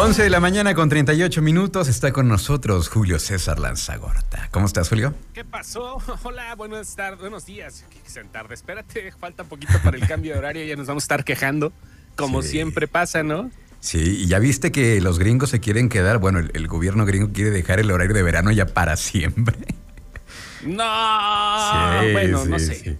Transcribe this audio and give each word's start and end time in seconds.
11 0.00 0.22
de 0.22 0.30
la 0.30 0.38
mañana 0.38 0.74
con 0.76 0.88
38 0.88 1.42
minutos 1.42 1.88
está 1.88 2.12
con 2.12 2.28
nosotros 2.28 2.88
Julio 2.88 3.18
César 3.18 3.58
Lanzagorta. 3.58 4.48
¿Cómo 4.52 4.66
estás, 4.66 4.88
Julio? 4.88 5.12
¿Qué 5.34 5.44
pasó? 5.44 6.00
Hola, 6.22 6.54
buenas 6.54 6.94
tardes, 6.94 7.18
buenos 7.18 7.46
días. 7.46 7.84
¿Qué 7.90 8.24
tarde? 8.30 8.54
Espérate, 8.54 9.10
falta 9.18 9.42
un 9.42 9.48
poquito 9.48 9.72
para 9.82 9.96
el 9.96 10.06
cambio 10.06 10.34
de 10.34 10.38
horario, 10.38 10.64
ya 10.64 10.76
nos 10.76 10.86
vamos 10.86 11.02
a 11.02 11.06
estar 11.06 11.24
quejando, 11.24 11.72
como 12.14 12.42
Sí. 12.42 12.50
siempre 12.50 12.86
pasa, 12.86 13.24
¿no? 13.24 13.50
Sí, 13.80 14.22
y 14.22 14.26
ya 14.28 14.38
viste 14.38 14.70
que 14.70 15.00
los 15.00 15.18
gringos 15.18 15.50
se 15.50 15.58
quieren 15.58 15.88
quedar, 15.88 16.18
bueno, 16.18 16.38
el, 16.38 16.52
el 16.54 16.68
gobierno 16.68 17.04
gringo 17.04 17.32
quiere 17.32 17.50
dejar 17.50 17.80
el 17.80 17.90
horario 17.90 18.14
de 18.14 18.22
verano 18.22 18.52
ya 18.52 18.66
para 18.66 18.96
siempre. 18.96 19.56
No, 20.64 20.82
Sí, 22.02 22.12
bueno, 22.12 22.44
no 22.44 22.58
sé. 22.58 22.98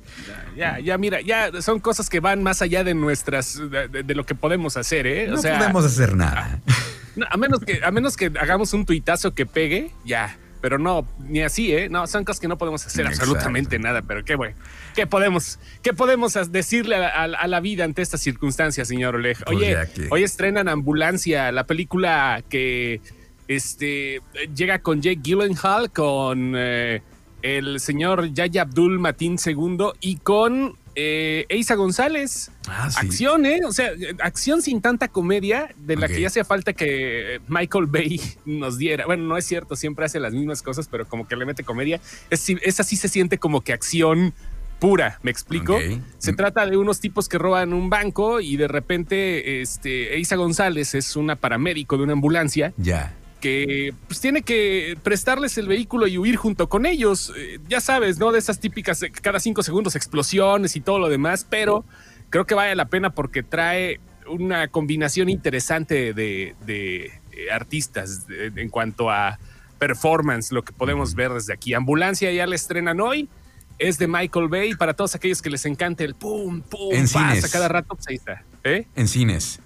Ya, 0.56 0.78
ya, 0.78 0.96
mira, 0.96 1.20
ya 1.20 1.50
son 1.60 1.80
cosas 1.80 2.08
que 2.08 2.20
van 2.20 2.42
más 2.42 2.62
allá 2.62 2.84
de 2.84 2.94
nuestras, 2.94 3.58
de, 3.70 4.14
lo 4.14 4.24
que 4.24 4.34
podemos 4.34 4.76
hacer, 4.76 5.06
¿eh? 5.06 5.26
No 5.28 5.38
sea, 5.38 5.58
podemos 5.58 5.84
hacer 5.84 6.16
nada. 6.16 6.60
No, 7.18 7.26
a 7.30 7.36
menos 7.36 7.60
que, 7.60 7.80
a 7.84 7.90
menos 7.90 8.16
que 8.16 8.26
hagamos 8.40 8.72
un 8.72 8.86
tuitazo 8.86 9.34
que 9.34 9.44
pegue, 9.46 9.90
ya. 10.04 10.38
Pero 10.60 10.76
no, 10.78 11.06
ni 11.20 11.42
así, 11.42 11.72
¿eh? 11.72 11.88
No, 11.88 12.08
son 12.08 12.24
cosas 12.24 12.40
que 12.40 12.48
no 12.48 12.58
podemos 12.58 12.84
hacer 12.84 13.06
Exacto. 13.06 13.22
absolutamente 13.30 13.78
nada. 13.78 14.02
Pero 14.02 14.24
qué 14.24 14.34
bueno. 14.34 14.56
¿Qué 14.96 15.06
podemos, 15.06 15.60
qué 15.82 15.92
podemos 15.92 16.36
decirle 16.50 16.96
a, 16.96 17.06
a- 17.10 17.22
a 17.26 17.46
la 17.46 17.60
vida 17.60 17.84
ante 17.84 18.02
estas 18.02 18.20
circunstancias, 18.20 18.88
señor 18.88 19.14
Oleg? 19.14 19.36
Pues 19.44 19.56
Oye, 19.56 19.76
que- 19.94 20.08
hoy 20.10 20.24
estrenan 20.24 20.66
Ambulancia, 20.68 21.52
la 21.52 21.64
película 21.64 22.42
que 22.48 23.00
este, 23.46 24.20
llega 24.54 24.80
con 24.80 25.00
Jake 25.00 25.20
Gyllenhaal, 25.22 25.92
con 25.92 26.54
eh, 26.56 27.02
el 27.42 27.78
señor 27.78 28.32
Yaya 28.34 28.62
Abdul 28.62 28.98
Matin 28.98 29.36
II 29.44 29.90
y 30.00 30.16
con 30.16 30.74
eh, 31.00 31.46
Eiza 31.48 31.76
González. 31.76 32.50
Ah, 32.66 32.90
sí. 32.90 32.98
Acción, 33.06 33.46
¿eh? 33.46 33.60
O 33.64 33.72
sea, 33.72 33.92
acción 34.20 34.62
sin 34.62 34.80
tanta 34.82 35.06
comedia, 35.06 35.72
de 35.76 35.94
la 35.94 36.08
que 36.08 36.20
ya 36.20 36.26
hacía 36.26 36.44
falta 36.44 36.72
que 36.72 37.40
Michael 37.46 37.86
Bay 37.86 38.20
nos 38.44 38.78
diera. 38.78 39.06
Bueno, 39.06 39.22
no 39.24 39.36
es 39.36 39.44
cierto, 39.44 39.76
siempre 39.76 40.04
hace 40.04 40.18
las 40.18 40.32
mismas 40.34 40.60
cosas, 40.62 40.88
pero 40.90 41.06
como 41.08 41.28
que 41.28 41.36
le 41.36 41.46
mete 41.46 41.62
comedia. 41.62 42.00
Es, 42.30 42.48
esa 42.50 42.82
sí 42.82 42.96
se 42.96 43.08
siente 43.08 43.38
como 43.38 43.60
que 43.60 43.72
acción 43.72 44.34
pura, 44.80 45.18
¿me 45.22 45.30
explico? 45.30 45.78
Se 46.18 46.32
Mm. 46.32 46.36
trata 46.36 46.66
de 46.66 46.76
unos 46.76 47.00
tipos 47.00 47.28
que 47.28 47.38
roban 47.38 47.72
un 47.72 47.90
banco 47.90 48.40
y 48.40 48.56
de 48.56 48.66
repente, 48.68 49.60
este, 49.60 50.16
Eiza 50.16 50.36
González 50.36 50.94
es 50.94 51.14
una 51.16 51.36
paramédico 51.36 51.96
de 51.96 52.02
una 52.04 52.12
ambulancia 52.14 52.72
Ya. 52.76 53.12
Que 53.40 53.94
pues 54.06 54.20
tiene 54.20 54.42
que 54.42 54.98
prestarles 55.02 55.56
el 55.58 55.68
vehículo 55.68 56.06
y 56.06 56.18
huir 56.18 56.36
junto 56.36 56.68
con 56.68 56.86
ellos. 56.86 57.32
Eh, 57.36 57.58
ya 57.68 57.80
sabes, 57.80 58.18
¿no? 58.18 58.32
De 58.32 58.38
esas 58.38 58.60
típicas 58.60 59.02
eh, 59.02 59.10
cada 59.10 59.40
cinco 59.40 59.62
segundos 59.62 59.94
explosiones 59.96 60.76
y 60.76 60.80
todo 60.80 60.98
lo 60.98 61.08
demás, 61.08 61.46
pero 61.48 61.84
creo 62.30 62.46
que 62.46 62.54
vale 62.54 62.74
la 62.76 62.86
pena 62.86 63.10
porque 63.10 63.42
trae 63.42 64.00
una 64.28 64.68
combinación 64.68 65.28
interesante 65.28 66.12
de, 66.12 66.54
de, 66.66 67.06
eh, 67.06 67.50
artistas 67.52 68.26
de- 68.26 68.52
en 68.56 68.68
cuanto 68.68 69.10
a 69.10 69.38
performance, 69.78 70.50
lo 70.52 70.62
que 70.64 70.72
podemos 70.72 71.14
ver 71.14 71.32
desde 71.32 71.52
aquí. 71.52 71.72
Ambulancia 71.74 72.30
ya 72.32 72.46
la 72.46 72.54
estrenan 72.56 73.00
hoy. 73.00 73.28
Es 73.78 73.96
de 73.96 74.08
Michael 74.08 74.48
Bay 74.48 74.74
para 74.74 74.92
todos 74.94 75.14
aquellos 75.14 75.40
que 75.40 75.50
les 75.50 75.64
encante 75.64 76.02
el 76.02 76.16
pum, 76.16 76.62
pum, 76.62 76.92
En 76.92 77.02
pasa 77.04 77.34
cines. 77.36 77.50
cada 77.52 77.68
rato. 77.68 77.94
Pues 77.94 78.08
ahí 78.08 78.16
está. 78.16 78.42
¿Eh? 78.64 78.86
En 78.96 79.06
cines. 79.06 79.60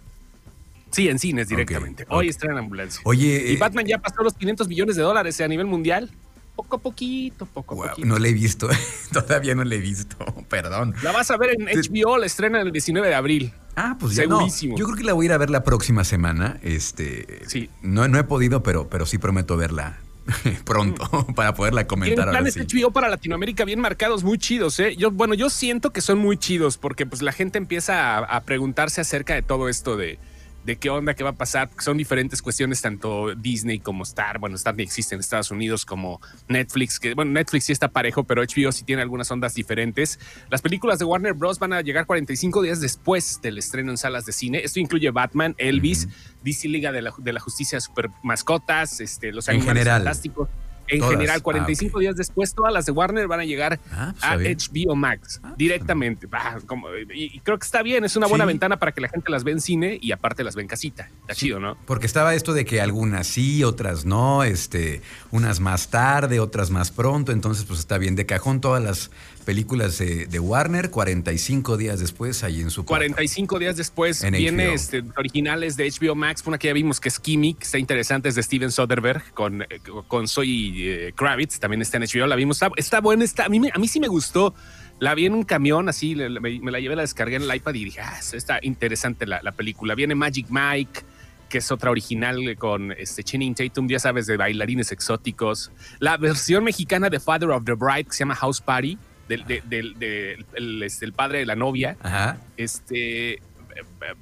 Sí, 0.92 1.08
en 1.08 1.18
cines 1.18 1.48
directamente. 1.48 2.04
Hoy 2.08 2.26
ok. 2.26 2.30
estrenan 2.30 2.58
Ambulancia. 2.58 3.00
Oye, 3.04 3.50
Y 3.50 3.54
eh, 3.54 3.56
Batman 3.58 3.86
ya 3.86 3.98
pasó 3.98 4.22
los 4.22 4.34
500 4.34 4.68
millones 4.68 4.96
de 4.96 5.02
dólares 5.02 5.40
a 5.40 5.48
nivel 5.48 5.66
mundial. 5.66 6.10
Poco 6.54 6.76
a 6.76 6.78
poquito, 6.80 7.46
poco 7.46 7.74
a 7.74 7.76
wow, 7.78 7.88
poquito. 7.88 8.06
no 8.06 8.18
le 8.18 8.28
he 8.28 8.32
visto. 8.34 8.68
Todavía 9.12 9.54
no 9.54 9.64
le 9.64 9.76
he 9.76 9.80
visto. 9.80 10.16
Perdón. 10.50 10.94
La 11.02 11.10
vas 11.12 11.30
a 11.30 11.38
ver 11.38 11.56
en 11.58 11.64
HBO, 11.66 12.18
la 12.18 12.26
estrena 12.26 12.60
el 12.60 12.70
19 12.70 13.08
de 13.08 13.14
abril. 13.14 13.52
Ah, 13.74 13.96
pues 13.98 14.14
ya 14.14 14.26
no. 14.26 14.36
Segurísimo. 14.36 14.76
Yo 14.76 14.84
creo 14.84 14.96
que 14.98 15.04
la 15.04 15.14
voy 15.14 15.24
a 15.24 15.26
ir 15.28 15.32
a 15.32 15.38
ver 15.38 15.48
la 15.48 15.64
próxima 15.64 16.04
semana. 16.04 16.58
Este, 16.62 17.40
Sí. 17.46 17.70
no, 17.80 18.06
no 18.06 18.18
he 18.18 18.24
podido, 18.24 18.62
pero, 18.62 18.88
pero 18.90 19.06
sí 19.06 19.16
prometo 19.16 19.56
verla 19.56 19.98
pronto 20.64 21.26
para 21.34 21.54
poderla 21.54 21.84
Tienen 21.84 21.88
comentar 21.88 22.28
ahora 22.28 22.40
planes 22.40 22.54
sí. 22.54 22.60
HBO 22.60 22.90
para 22.92 23.08
Latinoamérica 23.08 23.64
bien 23.64 23.80
marcados, 23.80 24.22
muy 24.22 24.36
chidos, 24.38 24.78
¿eh? 24.78 24.94
Yo, 24.96 25.10
bueno, 25.10 25.32
yo 25.34 25.48
siento 25.50 25.90
que 25.90 26.00
son 26.02 26.18
muy 26.18 26.36
chidos 26.36 26.76
porque 26.78 27.06
pues 27.06 27.22
la 27.22 27.32
gente 27.32 27.56
empieza 27.58 28.18
a, 28.18 28.18
a 28.18 28.40
preguntarse 28.42 29.00
acerca 29.00 29.34
de 29.34 29.42
todo 29.42 29.68
esto 29.70 29.96
de, 29.96 30.18
de 30.64 30.76
qué 30.76 30.90
onda, 30.90 31.14
qué 31.14 31.24
va 31.24 31.30
a 31.30 31.34
pasar. 31.34 31.70
Son 31.78 31.96
diferentes 31.96 32.42
cuestiones, 32.42 32.80
tanto 32.80 33.34
Disney 33.34 33.80
como 33.80 34.04
Star. 34.04 34.38
Bueno, 34.38 34.56
Star 34.56 34.74
ni 34.76 34.82
existe 34.82 35.14
en 35.14 35.20
Estados 35.20 35.50
Unidos 35.50 35.84
como 35.84 36.20
Netflix, 36.48 36.98
que 36.98 37.14
bueno, 37.14 37.32
Netflix 37.32 37.64
sí 37.64 37.72
está 37.72 37.88
parejo, 37.88 38.24
pero 38.24 38.42
HBO 38.42 38.72
sí 38.72 38.84
tiene 38.84 39.02
algunas 39.02 39.30
ondas 39.30 39.54
diferentes. 39.54 40.18
Las 40.50 40.62
películas 40.62 40.98
de 40.98 41.04
Warner 41.04 41.34
Bros. 41.34 41.58
van 41.58 41.72
a 41.72 41.80
llegar 41.80 42.06
45 42.06 42.62
días 42.62 42.80
después 42.80 43.40
del 43.42 43.58
estreno 43.58 43.90
en 43.90 43.98
salas 43.98 44.24
de 44.26 44.32
cine. 44.32 44.60
Esto 44.64 44.80
incluye 44.80 45.10
Batman, 45.10 45.54
Elvis, 45.58 46.08
DC 46.42 46.68
Liga 46.68 46.92
de 46.92 47.02
la, 47.02 47.14
de 47.18 47.32
la 47.32 47.40
Justicia 47.40 47.80
Super 47.80 48.10
Mascotas, 48.22 49.00
este, 49.00 49.32
Los 49.32 49.48
En 49.48 49.56
Animales 49.56 49.78
general. 49.78 50.02
Fantásticos. 50.02 50.48
En 50.92 51.00
Todas. 51.00 51.14
general, 51.14 51.36
Ah, 51.38 51.42
45 51.42 51.96
ok. 51.96 52.00
días 52.00 52.16
después, 52.16 52.54
todas 52.54 52.72
las 52.72 52.84
de 52.86 52.92
Warner 52.92 53.26
van 53.26 53.40
a 53.40 53.44
llegar 53.44 53.80
Ah, 53.92 54.12
pues, 54.12 54.24
a 54.24 54.36
bien. 54.36 54.56
HBO 54.58 54.94
Max 54.94 55.38
Ah, 55.42 55.48
pues, 55.48 55.58
directamente. 55.58 56.28
Ah, 56.32 56.58
como- 56.66 56.88
y, 57.14 57.30
y 57.34 57.40
creo 57.40 57.58
que 57.58 57.64
está 57.64 57.82
bien, 57.82 58.04
es 58.04 58.14
una 58.16 58.26
buena 58.26 58.44
Sí. 58.44 58.48
ventana 58.48 58.78
para 58.78 58.92
que 58.92 59.00
la 59.00 59.08
gente 59.08 59.30
las 59.30 59.44
ve 59.44 59.52
en 59.52 59.60
cine 59.60 59.98
y 60.00 60.12
aparte 60.12 60.44
las 60.44 60.54
ve 60.54 60.62
en 60.62 60.68
casita. 60.68 61.08
Está 61.22 61.34
chido, 61.34 61.60
¿no? 61.60 61.76
Porque 61.86 62.06
estaba 62.06 62.34
esto 62.34 62.52
de 62.52 62.64
que 62.64 62.80
algunas 62.80 63.26
sí, 63.26 63.64
otras 63.64 64.04
no, 64.04 64.44
este, 64.44 65.00
unas 65.30 65.60
más 65.60 65.88
tarde, 65.88 66.40
otras 66.40 66.70
más 66.70 66.90
pronto, 66.90 67.32
entonces 67.32 67.64
pues 67.64 67.80
está 67.80 67.98
bien. 67.98 68.14
De 68.16 68.26
cajón 68.26 68.60
todas 68.60 68.82
las 68.82 69.10
películas 69.42 69.98
de, 69.98 70.26
de 70.26 70.38
Warner, 70.40 70.90
45 70.90 71.76
días 71.76 72.00
después 72.00 72.42
ahí 72.44 72.60
en 72.60 72.70
su 72.70 72.84
cuarto. 72.84 73.06
45 73.06 73.58
días 73.58 73.76
después 73.76 74.22
En 74.24 74.34
viene 74.34 74.72
este, 74.72 75.04
originales 75.16 75.76
de 75.76 75.90
HBO 75.90 76.14
Max, 76.14 76.42
una 76.46 76.58
que 76.58 76.68
ya 76.68 76.74
vimos 76.74 77.00
que 77.00 77.08
es 77.08 77.18
Kimi, 77.18 77.54
que 77.54 77.64
está 77.64 77.78
interesante, 77.78 78.28
es 78.28 78.34
de 78.34 78.42
Steven 78.42 78.70
Soderbergh 78.70 79.32
con, 79.34 79.62
eh, 79.62 79.66
con 80.08 80.28
Zoe 80.28 80.46
eh, 80.46 81.12
Kravitz, 81.14 81.58
también 81.58 81.82
está 81.82 81.98
en 81.98 82.04
HBO, 82.04 82.26
la 82.26 82.36
vimos, 82.36 82.56
está, 82.56 82.70
está 82.76 83.00
buena, 83.00 83.24
está, 83.24 83.46
a, 83.46 83.48
mí, 83.48 83.60
a 83.72 83.78
mí 83.78 83.88
sí 83.88 84.00
me 84.00 84.08
gustó. 84.08 84.54
La 84.98 85.16
vi 85.16 85.26
en 85.26 85.34
un 85.34 85.42
camión, 85.42 85.88
así, 85.88 86.14
me, 86.14 86.30
me 86.60 86.70
la 86.70 86.78
llevé, 86.78 86.94
la 86.94 87.02
descargué 87.02 87.34
en 87.34 87.42
el 87.42 87.54
iPad 87.54 87.74
y 87.74 87.84
dije, 87.86 88.00
ah, 88.00 88.20
está 88.32 88.60
interesante 88.62 89.26
la, 89.26 89.40
la 89.42 89.50
película. 89.50 89.96
Viene 89.96 90.14
Magic 90.14 90.46
Mike, 90.48 91.00
que 91.48 91.58
es 91.58 91.72
otra 91.72 91.90
original 91.90 92.56
con 92.56 92.92
este 92.92 93.24
Channing 93.24 93.54
Tatum, 93.54 93.88
ya 93.88 93.98
sabes, 93.98 94.26
de 94.26 94.36
bailarines 94.36 94.92
exóticos. 94.92 95.72
La 95.98 96.16
versión 96.16 96.62
mexicana 96.62 97.10
de 97.10 97.18
Father 97.20 97.50
of 97.50 97.64
the 97.64 97.72
Bride, 97.72 98.04
que 98.04 98.12
se 98.12 98.20
llama 98.20 98.36
House 98.36 98.60
Party, 98.60 98.96
del, 99.28 99.44
del- 99.46 99.68
del- 99.68 99.98
del- 99.98 100.46
el- 100.54 100.82
este, 100.82 101.04
el 101.04 101.12
padre 101.12 101.38
de 101.40 101.46
la 101.46 101.56
novia 101.56 101.96
Ajá. 102.02 102.38
este 102.56 103.40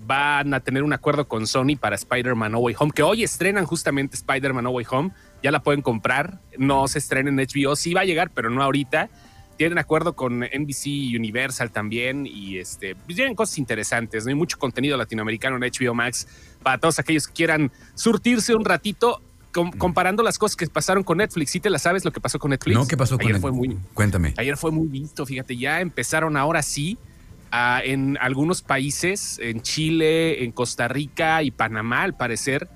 van 0.07 0.55
a 0.55 0.61
tener 0.61 0.83
un 0.83 0.93
acuerdo 0.93 1.27
con 1.27 1.47
Sony 1.47 1.77
para 1.79 1.97
Spider-Man 1.97 2.53
No 2.53 2.59
Way 2.61 2.77
Home, 2.79 2.93
que 2.95 3.03
hoy 3.03 3.25
estrenan 3.25 3.65
justamente 3.67 4.15
Spider-Man 4.17 4.65
No 4.65 4.71
Way 4.71 4.87
Home. 4.91 5.11
Ya 5.43 5.51
la 5.51 5.63
pueden 5.63 5.83
comprar, 5.83 6.39
no 6.59 6.87
se 6.87 6.99
estrena 6.99 7.31
en 7.31 7.37
HBO, 7.37 7.75
sí 7.75 7.93
va 7.95 8.03
a 8.03 8.05
llegar, 8.05 8.31
pero 8.31 8.51
no 8.51 8.63
ahorita. 8.63 9.09
Tienen 9.57 9.79
acuerdo 9.79 10.15
con 10.15 10.41
NBC 10.45 11.15
Universal 11.17 11.71
también 11.71 12.27
y 12.27 12.59
este, 12.59 12.95
pues 12.95 13.17
tienen 13.17 13.35
cosas 13.35 13.59
interesantes. 13.59 14.25
¿no? 14.25 14.31
Hay 14.31 14.35
mucho 14.35 14.59
contenido 14.59 14.97
latinoamericano 14.97 15.57
en 15.57 15.63
HBO 15.71 15.95
Max 15.95 16.27
para 16.63 16.79
todos 16.79 16.99
aquellos 16.99 17.27
que 17.27 17.35
quieran 17.35 17.71
surtirse 17.95 18.55
un 18.55 18.65
ratito. 18.65 19.21
Com- 19.53 19.71
comparando 19.73 20.23
las 20.23 20.39
cosas 20.39 20.57
que 20.57 20.67
pasaron 20.67 21.03
con 21.05 21.19
Netflix, 21.19 21.51
¿sí 21.51 21.61
te 21.61 21.71
la 21.71 21.79
sabes 21.79 22.05
lo 22.05 22.13
que 22.13 22.21
pasó 22.21 22.39
con 22.39 22.51
Netflix? 22.51 22.75
No, 22.77 22.87
¿qué 22.87 22.97
pasó 22.97 23.19
con 23.19 23.27
Ayer 23.27 23.41
fue 23.41 23.53
muy, 23.53 23.77
Cuéntame. 23.95 24.35
Ayer 24.37 24.57
fue 24.57 24.71
muy 24.71 24.89
visto, 24.89 25.27
fíjate, 25.27 25.57
ya 25.57 25.81
empezaron 25.81 26.37
ahora 26.37 26.63
sí 26.63 26.99
a- 27.51 27.81
en 27.85 28.17
algunos 28.21 28.63
países, 28.63 29.39
en 29.43 29.61
Chile, 29.63 30.45
en 30.45 30.53
Costa 30.53 30.89
Rica 30.89 31.43
y 31.43 31.51
Panamá, 31.51 32.03
al 32.05 32.15
parecer, 32.17 32.69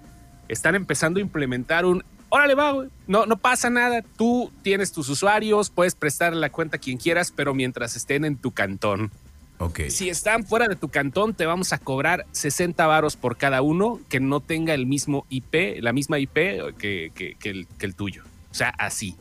están 0.48 0.74
empezando 0.74 1.18
a 1.18 1.22
implementar 1.22 1.84
un, 1.86 2.02
órale 2.28 2.54
va, 2.54 2.72
güey, 2.72 2.88
no, 3.06 3.26
no 3.26 3.36
pasa 3.36 3.70
nada, 3.70 4.02
tú 4.16 4.50
tienes 4.62 4.90
tus 4.92 5.08
usuarios, 5.08 5.70
puedes 5.70 5.94
prestar 5.94 6.34
la 6.34 6.50
cuenta 6.50 6.76
a 6.76 6.80
quien 6.80 6.98
quieras, 6.98 7.32
pero 7.34 7.54
mientras 7.54 7.94
estén 7.96 8.24
en 8.24 8.36
tu 8.36 8.50
cantón. 8.50 9.10
Ok. 9.58 9.82
Si 9.88 10.08
están 10.08 10.44
fuera 10.44 10.66
de 10.68 10.76
tu 10.76 10.88
cantón, 10.88 11.32
te 11.34 11.46
vamos 11.46 11.72
a 11.72 11.78
cobrar 11.78 12.26
60 12.32 12.86
varos 12.86 13.16
por 13.16 13.36
cada 13.36 13.62
uno 13.62 14.00
que 14.08 14.20
no 14.20 14.40
tenga 14.40 14.74
el 14.74 14.86
mismo 14.86 15.26
IP, 15.30 15.80
la 15.80 15.92
misma 15.92 16.18
IP 16.18 16.34
que, 16.78 17.12
que- 17.14 17.36
que 17.38 17.50
el, 17.50 17.66
que 17.78 17.86
el 17.86 17.94
tuyo. 17.94 18.24
O 18.50 18.54
sea, 18.54 18.70
así. 18.78 19.16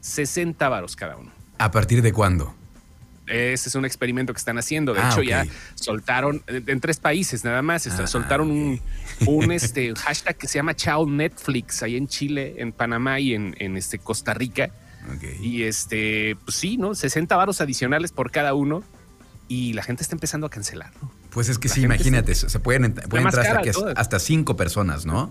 60 0.00 0.68
varos 0.68 0.96
cada 0.96 1.16
uno. 1.16 1.30
¿A 1.58 1.70
partir 1.70 2.02
de 2.02 2.12
cuándo? 2.12 2.54
Ese 3.26 3.68
es 3.68 3.74
un 3.74 3.84
experimento 3.84 4.32
que 4.32 4.38
están 4.38 4.56
haciendo. 4.56 4.94
De 4.94 5.00
Ah, 5.00 5.10
hecho, 5.10 5.22
ya 5.22 5.44
soltaron 5.74 6.42
en 6.46 6.80
tres 6.80 6.98
países 6.98 7.44
nada 7.44 7.60
más. 7.60 7.86
este, 7.86 8.04
Ah, 8.04 8.06
soltaron 8.06 8.50
un, 8.50 8.80
un, 9.26 9.50
este, 9.50 9.92
hashtag 9.96 10.36
que 10.36 10.46
se 10.46 10.58
llama 10.58 10.74
Chao 10.76 11.06
Netflix 11.06 11.82
ahí 11.82 11.96
en 11.96 12.06
Chile, 12.06 12.54
en 12.58 12.70
Panamá 12.72 13.18
y 13.18 13.34
en, 13.34 13.56
en, 13.58 13.76
este, 13.76 13.98
Costa 13.98 14.32
Rica. 14.32 14.70
Y 15.40 15.62
este, 15.64 16.36
pues 16.44 16.56
sí, 16.56 16.76
¿no? 16.76 16.94
60 16.94 17.36
varos 17.36 17.60
adicionales 17.60 18.10
por 18.12 18.30
cada 18.30 18.54
uno. 18.54 18.82
Y 19.48 19.74
la 19.74 19.82
gente 19.82 20.02
está 20.02 20.16
empezando 20.16 20.46
a 20.46 20.50
cancelar. 20.50 20.92
¿no? 21.00 21.12
Pues 21.30 21.48
es 21.48 21.58
que 21.58 21.68
La 21.68 21.74
sí, 21.74 21.82
imagínate, 21.82 22.34
se 22.34 22.58
pueden, 22.58 22.94
pueden 22.94 23.26
entrar 23.26 23.62
hasta, 23.96 24.18
cinco 24.18 24.56
personas, 24.56 25.06
¿no? 25.06 25.30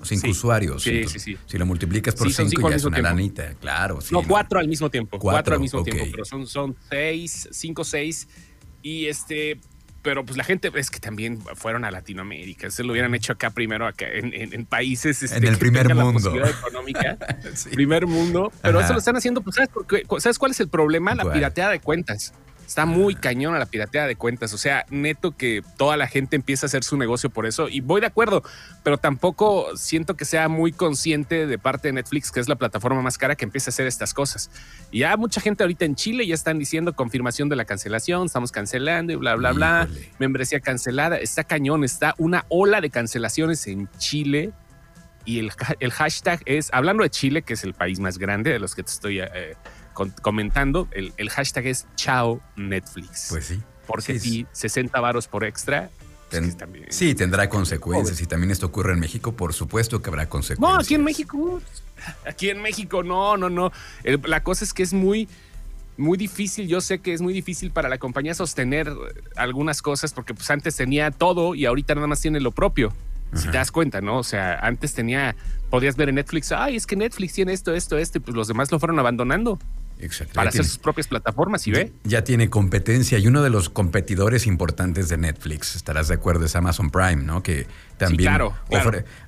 O 0.00 0.04
cinco 0.04 0.22
Sí. 0.26 0.30
usuarios. 0.30 0.82
Sí, 0.82 0.90
Entonces, 0.90 1.22
sí, 1.22 1.34
sí. 1.34 1.38
Si 1.46 1.58
lo 1.58 1.66
multiplicas 1.66 2.14
por 2.14 2.26
Sí, 2.28 2.34
cinco, 2.34 2.50
cinco 2.50 2.70
ya 2.70 2.76
es 2.76 2.84
una 2.84 2.96
tiempo. 2.96 3.10
lanita, 3.10 3.54
claro. 3.60 4.00
sí, 4.00 4.12
no, 4.14 4.22
cuatro 4.26 4.58
al 4.58 4.66
mismo 4.66 4.90
tiempo. 4.90 5.18
Cuatro, 5.18 5.36
Cuatro, 5.36 5.54
al 5.54 5.60
mismo 5.60 5.82
tiempo, 5.84 6.04
pero 6.10 6.24
son, 6.24 6.46
son 6.46 6.74
seis, 6.88 7.48
cinco, 7.52 7.84
seis. 7.84 8.26
Y 8.82 9.06
este, 9.06 9.60
pero 10.02 10.24
pues 10.24 10.38
la 10.38 10.44
gente 10.44 10.72
es 10.74 10.90
que 10.90 10.98
también 10.98 11.38
fueron 11.54 11.84
a 11.84 11.90
Latinoamérica, 11.90 12.70
se 12.70 12.82
lo 12.82 12.92
hubieran 12.92 13.14
hecho 13.14 13.34
acá 13.34 13.50
primero 13.50 13.86
acá 13.86 14.06
en, 14.10 14.64
países 14.64 15.22
este, 15.22 15.36
en 15.36 15.44
el 15.44 15.58
primer 15.58 15.94
mundo 15.94 16.32
económica, 16.46 17.18
primer 17.70 18.06
mundo, 18.06 18.50
pero 18.62 18.80
eso 18.80 18.94
lo 18.94 18.98
están 18.98 19.16
haciendo, 19.16 19.42
pues 19.42 19.56
¿sabes, 19.56 19.70
¿sabes 20.22 20.38
cuál 20.38 20.52
es 20.52 20.60
el 20.60 20.68
problema? 20.68 21.14
La 21.14 21.30
pirateada 21.30 21.72
de 21.72 21.80
cuentas. 21.80 22.32
Está 22.70 22.86
muy 22.86 23.16
cañón 23.16 23.56
a 23.56 23.58
la 23.58 23.66
pirateada 23.66 24.06
de 24.06 24.14
cuentas. 24.14 24.54
O 24.54 24.56
sea, 24.56 24.86
neto 24.90 25.36
que 25.36 25.60
toda 25.76 25.96
la 25.96 26.06
gente 26.06 26.36
empieza 26.36 26.66
a 26.66 26.68
hacer 26.68 26.84
su 26.84 26.96
negocio 26.96 27.28
por 27.28 27.44
eso. 27.44 27.68
Y 27.68 27.80
voy 27.80 28.00
de 28.00 28.06
acuerdo, 28.06 28.44
pero 28.84 28.96
tampoco 28.96 29.76
siento 29.76 30.14
que 30.14 30.24
sea 30.24 30.46
muy 30.46 30.70
consciente 30.70 31.48
de 31.48 31.58
parte 31.58 31.88
de 31.88 31.94
Netflix, 31.94 32.30
que 32.30 32.38
es 32.38 32.48
la 32.48 32.54
plataforma 32.54 33.02
más 33.02 33.18
cara 33.18 33.34
que 33.34 33.44
empieza 33.44 33.70
a 33.70 33.72
hacer 33.72 33.88
estas 33.88 34.14
cosas. 34.14 34.52
Y 34.92 35.00
ya 35.00 35.16
mucha 35.16 35.40
gente 35.40 35.64
ahorita 35.64 35.84
en 35.84 35.96
Chile 35.96 36.24
ya 36.24 36.34
están 36.36 36.60
diciendo 36.60 36.94
confirmación 36.94 37.48
de 37.48 37.56
la 37.56 37.64
cancelación, 37.64 38.26
estamos 38.26 38.52
cancelando 38.52 39.12
y 39.12 39.16
bla, 39.16 39.34
bla, 39.34 39.50
bla. 39.50 39.88
Membresía 40.20 40.60
cancelada. 40.60 41.16
Está 41.16 41.42
cañón, 41.42 41.82
está 41.82 42.14
una 42.18 42.46
ola 42.50 42.80
de 42.80 42.90
cancelaciones 42.90 43.66
en 43.66 43.88
Chile. 43.98 44.52
Y 45.24 45.40
el, 45.40 45.50
el 45.80 45.90
hashtag 45.90 46.40
es, 46.44 46.68
hablando 46.72 47.02
de 47.02 47.10
Chile, 47.10 47.42
que 47.42 47.54
es 47.54 47.64
el 47.64 47.74
país 47.74 47.98
más 47.98 48.16
grande 48.16 48.52
de 48.52 48.60
los 48.60 48.76
que 48.76 48.84
te 48.84 48.92
estoy... 48.92 49.18
Eh, 49.18 49.56
comentando, 50.22 50.88
el, 50.92 51.30
hashtag 51.30 51.66
es 51.66 51.86
chao 51.96 52.40
Netflix. 52.56 53.26
Pues 53.30 53.46
sí. 53.46 53.60
Porque 53.86 54.18
sí, 54.18 54.46
60 54.52 54.98
varos 55.00 55.26
por 55.26 55.44
extra. 55.44 55.90
Sí, 56.90 57.14
tendrá 57.14 57.48
consecuencias. 57.48 58.20
Y 58.20 58.26
también 58.26 58.50
esto 58.50 58.66
ocurre 58.66 58.92
en 58.92 59.00
México, 59.00 59.32
por 59.32 59.52
supuesto 59.52 60.00
que 60.00 60.10
habrá 60.10 60.28
consecuencias. 60.28 60.76
No, 60.76 60.80
aquí 60.80 60.94
en 60.94 61.02
México, 61.02 61.60
aquí 62.26 62.50
en 62.50 62.62
México, 62.62 63.02
no, 63.02 63.36
no, 63.36 63.50
no. 63.50 63.72
la 64.04 64.42
cosa 64.42 64.64
es 64.64 64.72
que 64.72 64.82
es 64.82 64.92
muy, 64.92 65.28
muy 65.96 66.16
difícil. 66.16 66.68
Yo 66.68 66.80
sé 66.80 67.00
que 67.00 67.12
es 67.12 67.20
muy 67.20 67.32
difícil 67.32 67.72
para 67.72 67.88
la 67.88 67.98
compañía 67.98 68.34
sostener 68.34 68.92
algunas 69.36 69.82
cosas 69.82 70.12
porque 70.12 70.34
pues 70.34 70.50
antes 70.50 70.76
tenía 70.76 71.10
todo 71.10 71.54
y 71.54 71.66
ahorita 71.66 71.94
nada 71.94 72.06
más 72.06 72.20
tiene 72.20 72.40
lo 72.40 72.52
propio. 72.52 72.92
Si 73.32 73.46
te 73.46 73.58
das 73.58 73.70
cuenta, 73.70 74.00
¿no? 74.00 74.18
O 74.18 74.24
sea, 74.24 74.58
antes 74.58 74.92
tenía, 74.92 75.36
podías 75.70 75.94
ver 75.94 76.08
en 76.08 76.16
Netflix, 76.16 76.50
ay, 76.50 76.74
es 76.74 76.84
que 76.84 76.96
Netflix 76.96 77.34
tiene 77.34 77.52
esto, 77.52 77.72
esto, 77.72 77.96
esto, 77.96 78.18
y 78.18 78.20
pues 78.20 78.36
los 78.36 78.48
demás 78.48 78.72
lo 78.72 78.80
fueron 78.80 78.98
abandonando. 78.98 79.58
Para 80.34 80.48
hacer 80.48 80.64
sus 80.64 80.78
propias 80.78 81.08
plataformas 81.08 81.66
y 81.66 81.72
ve. 81.72 81.92
Ya 82.04 82.24
tiene 82.24 82.50
competencia 82.50 83.18
y 83.18 83.26
uno 83.26 83.42
de 83.42 83.50
los 83.50 83.68
competidores 83.68 84.46
importantes 84.46 85.08
de 85.08 85.16
Netflix, 85.16 85.76
estarás 85.76 86.08
de 86.08 86.14
acuerdo, 86.14 86.44
es 86.44 86.56
Amazon 86.56 86.90
Prime, 86.90 87.16
¿no? 87.16 87.42
Que 87.42 87.66
también 87.96 88.30
claro, 88.30 88.54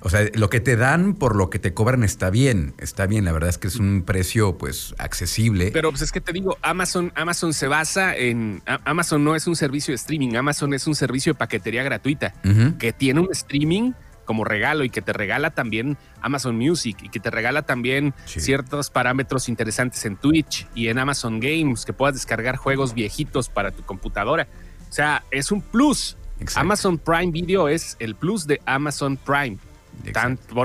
o 0.00 0.08
sea, 0.08 0.26
lo 0.32 0.48
que 0.48 0.60
te 0.60 0.76
dan 0.76 1.14
por 1.14 1.36
lo 1.36 1.50
que 1.50 1.58
te 1.58 1.74
cobran 1.74 2.02
está 2.02 2.30
bien, 2.30 2.74
está 2.78 3.06
bien, 3.06 3.26
la 3.26 3.32
verdad 3.32 3.50
es 3.50 3.58
que 3.58 3.68
es 3.68 3.76
un 3.76 4.02
precio 4.02 4.56
pues 4.56 4.94
accesible. 4.98 5.70
Pero 5.72 5.90
pues 5.90 6.00
es 6.00 6.10
que 6.10 6.22
te 6.22 6.32
digo, 6.32 6.56
Amazon 6.62 7.12
Amazon 7.14 7.52
se 7.52 7.68
basa 7.68 8.16
en 8.16 8.62
Amazon 8.84 9.24
no 9.24 9.36
es 9.36 9.46
un 9.46 9.56
servicio 9.56 9.92
de 9.92 9.96
streaming, 9.96 10.36
Amazon 10.36 10.72
es 10.72 10.86
un 10.86 10.94
servicio 10.94 11.34
de 11.34 11.38
paquetería 11.38 11.82
gratuita 11.82 12.32
que 12.78 12.92
tiene 12.92 13.20
un 13.20 13.28
streaming 13.30 13.92
como 14.24 14.44
regalo 14.44 14.84
y 14.84 14.90
que 14.90 15.02
te 15.02 15.12
regala 15.12 15.50
también 15.50 15.96
Amazon 16.20 16.56
Music 16.56 16.98
y 17.02 17.08
que 17.08 17.20
te 17.20 17.30
regala 17.30 17.62
también 17.62 18.14
ciertos 18.24 18.90
parámetros 18.90 19.48
interesantes 19.48 20.04
en 20.04 20.16
Twitch 20.16 20.66
y 20.74 20.88
en 20.88 20.98
Amazon 20.98 21.40
Games, 21.40 21.84
que 21.84 21.92
puedas 21.92 22.14
descargar 22.14 22.56
juegos 22.56 22.94
viejitos 22.94 23.48
para 23.48 23.70
tu 23.70 23.82
computadora. 23.82 24.46
O 24.88 24.92
sea, 24.92 25.24
es 25.30 25.50
un 25.52 25.62
plus. 25.62 26.16
Amazon 26.56 26.98
Prime 26.98 27.30
Video 27.30 27.68
es 27.68 27.96
el 28.00 28.14
plus 28.14 28.46
de 28.46 28.60
Amazon 28.66 29.16
Prime. 29.16 29.58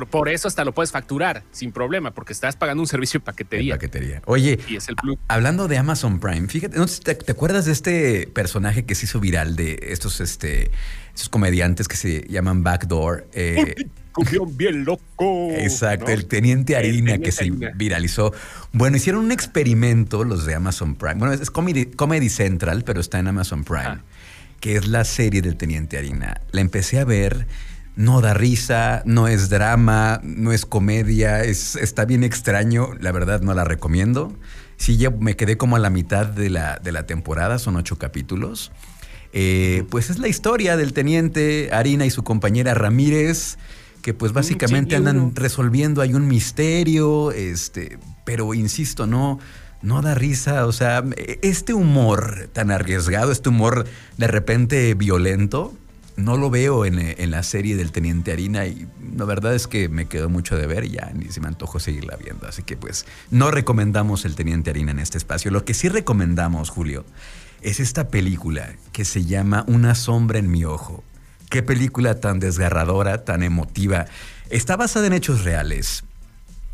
Por, 0.10 0.30
eso 0.30 0.48
hasta 0.48 0.66
lo 0.66 0.74
puedes 0.74 0.92
facturar 0.92 1.44
sin 1.52 1.72
problema, 1.72 2.12
porque 2.12 2.34
estás 2.34 2.56
pagando 2.56 2.82
un 2.82 2.88
servicio 2.88 3.20
de 3.20 3.26
paquetería. 3.26 3.76
paquetería. 3.76 4.22
Oye, 4.26 4.60
y 4.68 4.78
es 4.78 4.88
el 4.90 4.96
plus. 4.96 5.18
hablando 5.28 5.68
de 5.68 5.78
Amazon 5.78 6.20
Prime, 6.20 6.48
fíjate, 6.48 6.78
¿te, 7.04 7.32
acuerdas 7.32 7.66
de 7.66 7.72
este 7.72 8.28
personaje 8.28 8.86
que 8.86 8.96
se 8.96 9.06
hizo 9.06 9.20
viral 9.20 9.56
de 9.56 9.80
estos, 9.82 10.22
este, 10.22 10.72
esos 11.18 11.30
comediantes 11.30 11.88
que 11.88 11.98
se 11.98 12.28
llaman 12.30 12.64
Backdoor. 12.64 13.28
Eh, 13.34 13.76
bien 14.50 14.86
loco. 14.86 15.52
Exacto, 15.52 16.12
el 16.12 16.26
Teniente 16.26 16.76
Harina 16.76 17.18
que 17.18 17.32
se 17.32 17.52
viralizó. 17.76 18.34
Bueno, 18.72 18.98
hicieron 18.98 19.26
un 19.26 19.32
experimento 19.32 20.24
los 20.24 20.46
de 20.46 20.56
Amazon 20.56 20.96
Prime. 20.96 21.16
Bueno, 21.16 21.34
es 21.34 21.52
Comedy, 21.52 22.30
Central, 22.30 22.84
pero 22.84 23.00
está 23.00 23.20
en 23.20 23.28
Amazon 23.28 23.64
Prime, 23.64 24.00
que 24.60 24.76
es 24.76 24.88
la 24.88 25.04
serie 25.04 25.42
del 25.42 25.58
Teniente 25.58 25.98
Harina. 25.98 26.42
La 26.52 26.62
empecé 26.62 27.00
a 27.00 27.06
ver, 27.06 27.48
no 27.98 28.22
da 28.22 28.36
risa, 28.36 29.02
no 29.06 29.28
es 29.28 29.50
drama, 29.50 30.22
no 30.24 30.54
es 30.54 30.68
comedia, 30.68 31.44
es, 31.44 31.76
está 31.76 32.06
bien 32.06 32.24
extraño. 32.24 32.92
La 33.00 33.12
verdad, 33.12 33.42
no 33.42 33.54
la 33.56 33.64
recomiendo. 33.64 34.38
Sí, 34.78 34.98
ya 34.98 35.10
me 35.10 35.36
quedé 35.36 35.58
como 35.58 35.76
a 35.76 35.80
la 35.80 35.90
mitad 35.90 36.28
de 36.28 36.52
la, 36.52 36.78
de 36.78 36.92
la 36.92 37.08
temporada, 37.08 37.58
son 37.58 37.76
ocho 37.76 37.98
capítulos. 37.98 38.72
Eh, 39.34 39.84
pues 39.90 40.12
es 40.12 40.20
la 40.20 40.28
historia 40.28 40.78
del 40.78 40.94
teniente 40.94 41.70
Harina 41.74 42.06
y 42.06 42.12
su 42.12 42.24
compañera 42.24 42.76
Ramírez, 42.76 43.58
que 44.04 44.14
pues 44.14 44.32
básicamente 44.32 44.96
andan 44.96 45.36
resolviendo, 45.36 46.02
hay 46.02 46.14
un 46.14 46.28
misterio, 46.28 47.32
este, 47.32 47.98
pero 48.26 48.54
insisto, 48.54 49.08
no, 49.08 49.40
no 49.82 50.04
da 50.04 50.14
risa, 50.14 50.68
o 50.68 50.72
sea, 50.72 51.04
este 51.42 51.74
humor 51.74 52.48
tan 52.54 52.70
arriesgado, 52.70 53.32
este 53.32 53.50
humor 53.50 53.86
de 54.18 54.28
repente 54.28 54.94
violento, 54.94 55.74
no 56.18 56.36
lo 56.36 56.50
veo 56.50 56.84
en, 56.86 57.00
en, 57.00 57.32
la 57.32 57.44
serie 57.44 57.78
del 57.78 57.92
Teniente 57.92 58.32
Harina 58.32 58.66
y 58.66 58.88
la 59.16 59.24
verdad 59.24 59.56
es 59.56 59.68
que 59.68 59.88
me 59.88 60.08
quedó 60.08 60.30
mucho 60.30 60.58
de 60.58 60.68
ver 60.68 60.84
y 60.84 60.90
ya 60.92 61.12
ni 61.14 61.32
se 61.32 61.40
me 61.40 61.48
antojó 61.48 61.80
seguirla 61.80 62.18
viendo. 62.18 62.48
Así 62.48 62.64
que 62.64 62.76
pues 62.76 63.06
no 63.32 63.52
recomendamos 63.52 64.26
el 64.26 64.36
Teniente 64.36 64.72
Harina 64.72 64.92
en 64.92 65.00
este 65.00 65.18
espacio. 65.18 65.52
Lo 65.52 65.64
que 65.64 65.74
sí 65.74 65.90
recomendamos, 65.90 66.70
Julio, 66.70 67.06
es 67.62 67.80
esta 67.80 68.10
película 68.10 68.74
que 68.92 69.06
se 69.06 69.26
llama 69.26 69.64
Una 69.68 69.96
sombra 69.96 70.40
en 70.40 70.52
mi 70.52 70.66
ojo. 70.66 71.04
Qué 71.50 71.64
película 71.64 72.20
tan 72.20 72.40
desgarradora, 72.40 73.24
tan 73.24 73.44
emotiva. 73.44 74.06
Está 74.50 74.76
basada 74.76 75.08
en 75.08 75.14
hechos 75.14 75.44
reales. 75.44 76.04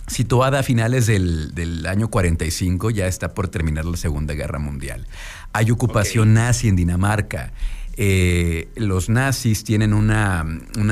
Situada 0.08 0.60
a 0.60 0.64
finales 0.64 1.06
del, 1.08 1.86
año 1.88 2.10
45, 2.10 2.90
ya 2.90 3.08
está 3.08 3.34
por 3.34 3.48
terminar 3.48 3.86
la 3.86 3.96
Segunda 3.96 4.34
Guerra 4.34 4.60
Mundial. 4.60 5.08
Hay 5.54 5.72
ocupación 5.72 6.34
nazi 6.34 6.68
en 6.68 6.76
Dinamarca. 6.76 7.54
Eh, 7.96 8.70
los 8.76 9.10
nazis 9.10 9.64
tienen 9.64 9.94
una, 9.94 10.46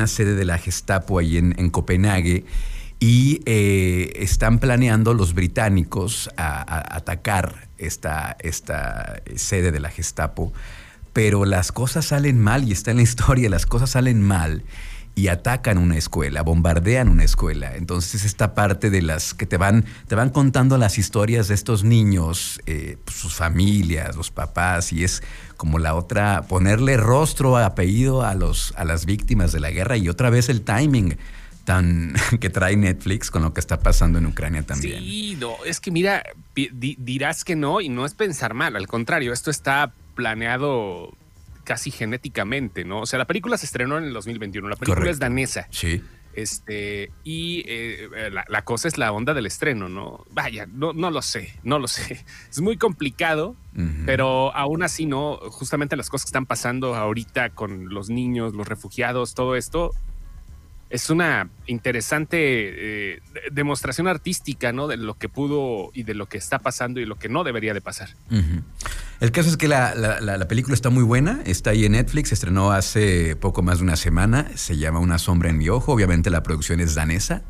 sede 0.07 0.35
de 0.35 0.45
la 0.45 0.57
Gestapo 0.57 1.19
ahí 1.19 1.37
en, 1.37 1.69
Copenhague 1.69 2.45
y 2.99 3.41
eh, 3.45 4.13
están 4.17 4.59
planeando 4.59 5.13
los 5.13 5.33
británicos 5.33 6.29
atacar 6.37 7.67
esta, 7.79 8.37
esta 8.39 9.21
sede 9.35 9.71
de 9.71 9.79
la 9.79 9.89
Gestapo, 9.89 10.53
pero 11.11 11.45
las 11.45 11.71
cosas 11.71 12.05
salen 12.05 12.39
mal 12.39 12.67
y 12.67 12.71
está 12.71 12.91
en 12.91 12.97
la 12.97 13.03
historia, 13.11 13.49
las 13.49 13.65
cosas 13.65 13.91
salen 13.91 14.21
mal 14.21 14.63
y 15.21 15.27
atacan 15.27 15.77
una 15.77 15.97
escuela, 15.97 16.41
bombardean 16.41 17.07
una 17.07 17.23
escuela. 17.23 17.75
Entonces 17.75 18.25
esta 18.25 18.55
parte 18.55 18.89
de 18.89 19.03
las 19.03 19.35
que 19.35 19.45
te 19.45 19.55
van, 19.55 19.85
te 20.07 20.15
van 20.15 20.31
contando 20.31 20.79
las 20.79 20.97
historias 20.97 21.47
de 21.47 21.53
estos 21.53 21.83
niños, 21.83 22.59
eh, 22.65 22.97
pues, 23.05 23.17
sus 23.17 23.35
familias, 23.35 24.15
los 24.15 24.31
papás, 24.31 24.91
y 24.91 25.03
es 25.03 25.21
como 25.57 25.77
la 25.77 25.93
otra, 25.93 26.47
ponerle 26.47 26.97
rostro, 26.97 27.55
apellido 27.57 28.23
a, 28.23 28.33
los, 28.33 28.73
a 28.77 28.83
las 28.83 29.05
víctimas 29.05 29.51
de 29.51 29.59
la 29.59 29.69
guerra 29.69 29.95
y 29.95 30.09
otra 30.09 30.31
vez 30.31 30.49
el 30.49 30.63
timing 30.63 31.15
tan 31.65 32.15
que 32.39 32.49
trae 32.49 32.75
Netflix 32.75 33.29
con 33.29 33.43
lo 33.43 33.53
que 33.53 33.59
está 33.59 33.77
pasando 33.77 34.17
en 34.17 34.25
Ucrania 34.25 34.63
también. 34.63 35.03
Sí, 35.03 35.37
no, 35.39 35.53
es 35.67 35.79
que 35.79 35.91
mira, 35.91 36.23
dirás 36.55 37.43
que 37.43 37.55
no 37.55 37.79
y 37.79 37.89
no 37.89 38.07
es 38.07 38.15
pensar 38.15 38.55
mal, 38.55 38.75
al 38.75 38.87
contrario, 38.87 39.33
esto 39.33 39.51
está 39.51 39.93
planeado 40.15 41.13
casi 41.63 41.91
genéticamente, 41.91 42.83
¿no? 42.85 43.01
O 43.01 43.05
sea, 43.05 43.19
la 43.19 43.25
película 43.25 43.57
se 43.57 43.65
estrenó 43.65 43.97
en 43.97 44.05
el 44.05 44.13
2021, 44.13 44.69
la 44.69 44.75
película 44.75 45.09
es 45.09 45.19
danesa. 45.19 45.67
Sí. 45.71 46.01
Este, 46.33 47.11
y 47.25 47.65
eh, 47.67 48.07
la, 48.47 48.61
cosa 48.63 48.87
es 48.87 48.97
la 48.97 49.11
onda 49.11 49.33
del 49.33 49.45
estreno, 49.45 49.89
¿no? 49.89 50.25
Vaya, 50.31 50.65
no, 50.65 50.93
no 50.93 51.11
lo 51.11 51.21
sé, 51.21 51.53
no 51.63 51.77
lo 51.77 51.87
sé. 51.87 52.23
Es 52.49 52.61
muy 52.61 52.77
complicado, 52.77 53.55
pero 54.05 54.55
aún 54.55 54.83
así, 54.83 55.05
¿no? 55.05 55.37
Justamente 55.49 55.95
las 55.95 56.09
cosas 56.09 56.25
que 56.25 56.29
están 56.29 56.45
pasando 56.45 56.95
ahorita 56.95 57.49
con 57.51 57.89
los 57.89 58.09
niños, 58.09 58.53
los 58.53 58.67
refugiados, 58.67 59.33
todo 59.33 59.55
esto, 59.55 59.91
es 60.91 61.09
una 61.09 61.49
interesante 61.67 62.37
eh, 62.39 63.21
demostración 63.51 64.07
artística, 64.07 64.73
¿no? 64.73 64.87
De 64.87 64.97
lo 64.97 65.17
que 65.17 65.29
pudo 65.29 65.89
y 65.93 66.03
de 66.03 66.13
lo 66.13 66.27
que 66.27 66.37
está 66.37 66.59
pasando 66.59 66.99
y 66.99 67.05
lo 67.05 67.15
que 67.15 67.29
no 67.29 67.43
debería 67.43 67.73
de 67.73 67.81
pasar. 67.81 68.09
El 69.21 69.31
caso 69.31 69.49
es 69.49 69.57
que 69.57 69.69
la, 69.69 70.45
película 70.49 70.73
está 70.73 70.89
muy 70.89 71.03
buena, 71.03 71.41
está 71.45 71.69
ahí 71.69 71.85
en 71.85 71.93
Netflix, 71.93 72.33
estrenó 72.33 72.71
hace 72.71 73.37
poco 73.37 73.61
más 73.61 73.77
de 73.77 73.85
una 73.85 73.95
semana, 73.95 74.51
se 74.55 74.77
llama 74.77 74.99
Una 74.99 75.17
sombra 75.17 75.49
en 75.49 75.57
mi 75.57 75.69
ojo, 75.69 75.93
obviamente 75.93 76.29
la 76.29 76.43
producción 76.43 76.79
es 76.79 76.93
danesa. 76.93 77.41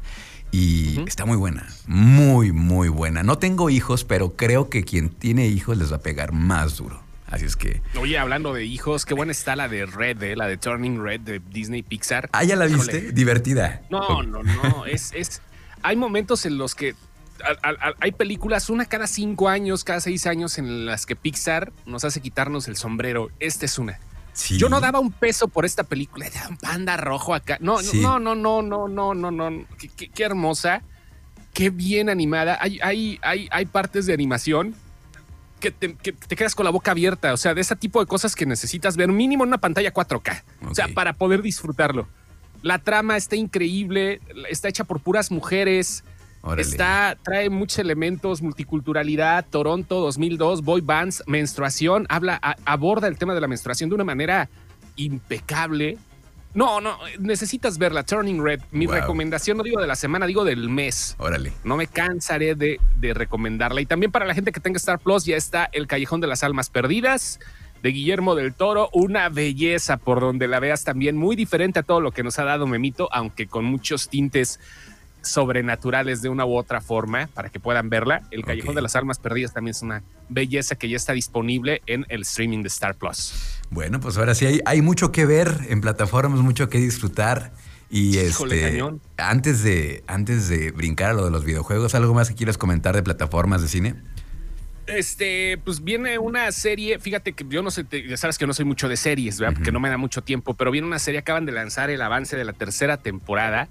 Y 0.53 0.99
está 1.07 1.25
muy 1.25 1.37
buena, 1.37 1.65
muy, 1.87 2.51
muy 2.51 2.89
buena. 2.89 3.23
No 3.23 3.37
tengo 3.37 3.69
hijos, 3.69 4.03
pero 4.03 4.35
creo 4.35 4.69
que 4.69 4.83
quien 4.83 5.09
tiene 5.09 5.47
hijos 5.47 5.77
les 5.77 5.93
va 5.93 5.95
a 5.95 6.01
pegar 6.01 6.33
más 6.33 6.75
duro. 6.75 7.01
Así 7.31 7.45
es 7.45 7.55
que. 7.55 7.81
Oye, 7.99 8.17
hablando 8.17 8.53
de 8.53 8.65
hijos, 8.65 9.05
qué 9.05 9.13
buena 9.13 9.31
está 9.31 9.55
la 9.55 9.69
de 9.69 9.85
Red, 9.85 10.21
eh, 10.21 10.35
la 10.35 10.47
de 10.47 10.57
Turning 10.57 11.01
Red 11.01 11.21
de 11.21 11.39
Disney 11.39 11.81
Pixar. 11.81 12.29
Ah, 12.33 12.43
ya 12.43 12.57
la 12.57 12.65
viste, 12.65 13.13
divertida. 13.13 13.81
No, 13.89 14.21
no, 14.21 14.43
no. 14.43 14.85
es, 14.85 15.11
es. 15.13 15.41
Hay 15.81 15.95
momentos 15.95 16.45
en 16.45 16.57
los 16.57 16.75
que 16.75 16.93
hay 17.99 18.11
películas, 18.11 18.69
una 18.69 18.85
cada 18.85 19.07
cinco 19.07 19.49
años, 19.49 19.83
cada 19.83 20.01
seis 20.01 20.27
años, 20.27 20.57
en 20.57 20.85
las 20.85 21.05
que 21.05 21.15
Pixar 21.15 21.71
nos 21.85 22.03
hace 22.03 22.21
quitarnos 22.21 22.67
el 22.67 22.75
sombrero. 22.75 23.29
Esta 23.39 23.65
es 23.65 23.79
una. 23.79 23.99
Yo 24.49 24.69
no 24.69 24.79
daba 24.79 24.99
un 24.99 25.11
peso 25.11 25.47
por 25.47 25.65
esta 25.65 25.83
película, 25.83 26.25
era 26.27 26.47
un 26.47 26.57
panda 26.57 26.95
rojo 26.97 27.33
acá. 27.33 27.57
No, 27.59 27.81
no, 27.81 28.19
no, 28.19 28.35
no, 28.35 28.61
no, 28.61 28.87
no, 28.87 29.13
no, 29.13 29.31
no. 29.31 29.65
Qué, 29.77 30.09
qué, 30.09 30.23
hermosa, 30.23 30.83
qué 31.53 31.69
bien 31.69 32.09
animada. 32.09 32.57
Hay, 32.61 32.79
hay, 32.81 33.19
hay, 33.23 33.49
hay 33.51 33.65
partes 33.65 34.05
de 34.05 34.13
animación 34.13 34.75
que 35.61 35.71
te, 35.71 35.95
quedas 35.95 36.55
con 36.55 36.65
la 36.65 36.71
boca 36.71 36.91
abierta. 36.91 37.33
O 37.33 37.37
sea, 37.37 37.53
de 37.53 37.61
ese 37.61 37.77
tipo 37.77 38.01
de 38.01 38.05
cosas 38.05 38.35
que 38.35 38.45
necesitas 38.45 38.97
ver 38.97 39.07
mínimo 39.07 39.45
en 39.45 39.49
una 39.49 39.59
pantalla 39.59 39.93
4K. 39.93 40.43
O 40.69 40.75
sea, 40.75 40.89
para 40.89 41.13
poder 41.13 41.41
disfrutarlo. 41.41 42.07
La 42.61 42.79
trama 42.79 43.15
está 43.15 43.37
increíble, 43.37 44.19
está 44.49 44.67
hecha 44.67 44.83
por 44.83 44.99
puras 44.99 45.31
mujeres. 45.31 46.03
Está, 46.57 47.17
trae 47.23 47.49
muchos 47.51 47.77
elementos, 47.79 48.41
multiculturalidad, 48.41 49.45
Toronto 49.47 49.99
2002, 49.99 50.63
boy 50.63 50.81
bands, 50.81 51.23
menstruación, 51.27 52.07
habla, 52.09 52.39
aborda 52.65 53.07
el 53.07 53.19
tema 53.19 53.35
de 53.35 53.41
la 53.41 53.47
menstruación 53.47 53.89
de 53.89 53.95
una 53.95 54.03
manera 54.03 54.49
impecable. 54.95 55.99
No, 56.53 56.81
no, 56.81 56.97
necesitas 57.19 57.77
verla, 57.77 58.03
Turning 58.03 58.43
Red. 58.43 58.61
Mi 58.71 58.87
recomendación, 58.87 59.57
no 59.57 59.63
digo 59.63 59.79
de 59.79 59.87
la 59.87 59.95
semana, 59.95 60.25
digo 60.25 60.43
del 60.43 60.69
mes. 60.69 61.15
Órale. 61.17 61.53
No 61.63 61.77
me 61.77 61.87
cansaré 61.87 62.55
de, 62.55 62.79
de, 62.97 63.13
recomendarla. 63.13 63.81
Y 63.81 63.85
también 63.85 64.11
para 64.11 64.25
la 64.25 64.33
gente 64.33 64.51
que 64.51 64.59
tenga 64.59 64.77
Star 64.77 64.99
Plus, 64.99 65.25
ya 65.25 65.37
está 65.37 65.69
El 65.71 65.87
Callejón 65.87 66.19
de 66.19 66.27
las 66.27 66.43
Almas 66.43 66.69
Perdidas 66.69 67.39
de 67.81 67.89
Guillermo 67.89 68.35
del 68.35 68.53
Toro. 68.53 68.89
Una 68.93 69.29
belleza 69.29 69.97
por 69.97 70.19
donde 70.19 70.47
la 70.47 70.59
veas 70.59 70.83
también, 70.83 71.17
muy 71.17 71.35
diferente 71.35 71.79
a 71.79 71.83
todo 71.83 72.01
lo 72.01 72.11
que 72.11 72.23
nos 72.23 72.37
ha 72.39 72.43
dado 72.43 72.67
Memito, 72.67 73.09
aunque 73.11 73.47
con 73.47 73.65
muchos 73.65 74.09
tintes 74.09 74.59
sobrenaturales 75.21 76.21
de 76.21 76.29
una 76.29 76.45
u 76.45 76.55
otra 76.55 76.81
forma 76.81 77.29
para 77.33 77.49
que 77.49 77.59
puedan 77.59 77.89
verla. 77.89 78.23
El 78.31 78.43
Callejón 78.43 78.75
de 78.75 78.81
las 78.81 78.95
Almas 78.95 79.19
Perdidas 79.19 79.53
también 79.53 79.71
es 79.71 79.81
una 79.81 80.03
belleza 80.29 80.75
que 80.75 80.89
ya 80.89 80.97
está 80.97 81.13
disponible 81.13 81.81
en 81.85 82.05
el 82.09 82.23
streaming 82.23 82.63
de 82.63 82.67
Star 82.67 82.95
Plus. 82.95 83.60
Bueno, 83.71 84.01
pues 84.01 84.17
ahora 84.17 84.35
sí 84.35 84.45
hay, 84.45 84.59
hay 84.65 84.81
mucho 84.81 85.13
que 85.13 85.25
ver 85.25 85.49
en 85.69 85.79
plataformas, 85.79 86.41
mucho 86.41 86.69
que 86.69 86.77
disfrutar. 86.77 87.53
Y 87.89 88.17
este, 88.19 88.81
antes 89.17 89.63
de 89.63 90.03
antes 90.07 90.47
de 90.47 90.71
brincar 90.71 91.11
a 91.11 91.13
lo 91.13 91.25
de 91.25 91.31
los 91.31 91.43
videojuegos, 91.43 91.95
¿algo 91.95 92.13
más 92.13 92.29
que 92.29 92.35
quieras 92.35 92.57
comentar 92.57 92.95
de 92.95 93.03
plataformas 93.03 93.61
de 93.61 93.67
cine? 93.67 93.95
Este, 94.87 95.57
pues 95.63 95.83
viene 95.83 96.17
una 96.17 96.51
serie, 96.51 96.99
fíjate 96.99 97.33
que 97.33 97.45
yo 97.47 97.61
no 97.61 97.71
sé, 97.71 97.85
ya 98.07 98.17
sabes 98.17 98.37
que 98.37 98.45
no 98.45 98.53
soy 98.53 98.65
mucho 98.65 98.89
de 98.89 98.97
series, 98.97 99.39
¿verdad? 99.39 99.55
Porque 99.55 99.71
no 99.71 99.79
me 99.79 99.89
da 99.89 99.97
mucho 99.97 100.21
tiempo, 100.21 100.53
pero 100.53 100.71
viene 100.71 100.87
una 100.87 100.99
serie, 100.99 101.19
acaban 101.19 101.45
de 101.45 101.53
lanzar 101.53 101.89
el 101.89 102.01
avance 102.01 102.35
de 102.35 102.43
la 102.43 102.53
tercera 102.53 102.97
temporada 102.97 103.69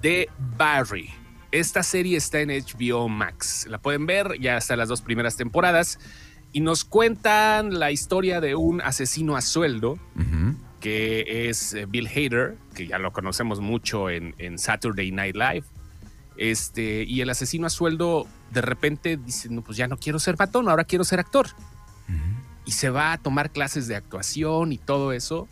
de 0.00 0.30
Barry. 0.56 1.10
Esta 1.52 1.82
serie 1.82 2.16
está 2.16 2.40
en 2.40 2.48
HBO 2.48 3.08
Max. 3.08 3.66
La 3.68 3.78
pueden 3.78 4.06
ver 4.06 4.38
ya 4.40 4.56
hasta 4.56 4.76
las 4.76 4.88
dos 4.88 5.02
primeras 5.02 5.36
temporadas 5.36 5.98
y 6.56 6.60
nos 6.60 6.86
cuentan 6.86 7.78
la 7.78 7.90
historia 7.90 8.40
de 8.40 8.54
un 8.54 8.80
asesino 8.80 9.36
a 9.36 9.42
sueldo 9.42 9.98
que 10.80 11.50
es 11.50 11.74
eh, 11.74 11.84
Bill 11.84 12.06
Hader, 12.06 12.56
que 12.74 12.86
ya 12.86 12.98
lo 12.98 13.12
conocemos 13.12 13.60
mucho 13.60 14.08
en, 14.08 14.58
Saturday 14.58 15.12
Night 15.12 15.36
Live. 15.36 15.64
Este, 16.38 17.04
y 17.04 17.20
el 17.20 17.28
asesino 17.28 17.66
a 17.66 17.68
sueldo 17.68 18.26
de 18.52 18.62
repente 18.62 19.18
dice, 19.18 19.50
no, 19.50 19.60
pues 19.60 19.76
ya 19.76 19.86
no 19.86 19.98
quiero 19.98 20.18
ser 20.18 20.38
patón, 20.38 20.70
ahora 20.70 20.84
quiero 20.84 21.04
ser 21.04 21.20
actor. 21.20 21.48
Y 22.64 22.70
se 22.70 22.88
va 22.88 23.12
a 23.12 23.18
tomar 23.18 23.50
clases 23.50 23.86
de 23.86 23.96
actuación 23.96 24.72
y 24.72 24.78
todo 24.78 25.12
eso. 25.12 25.48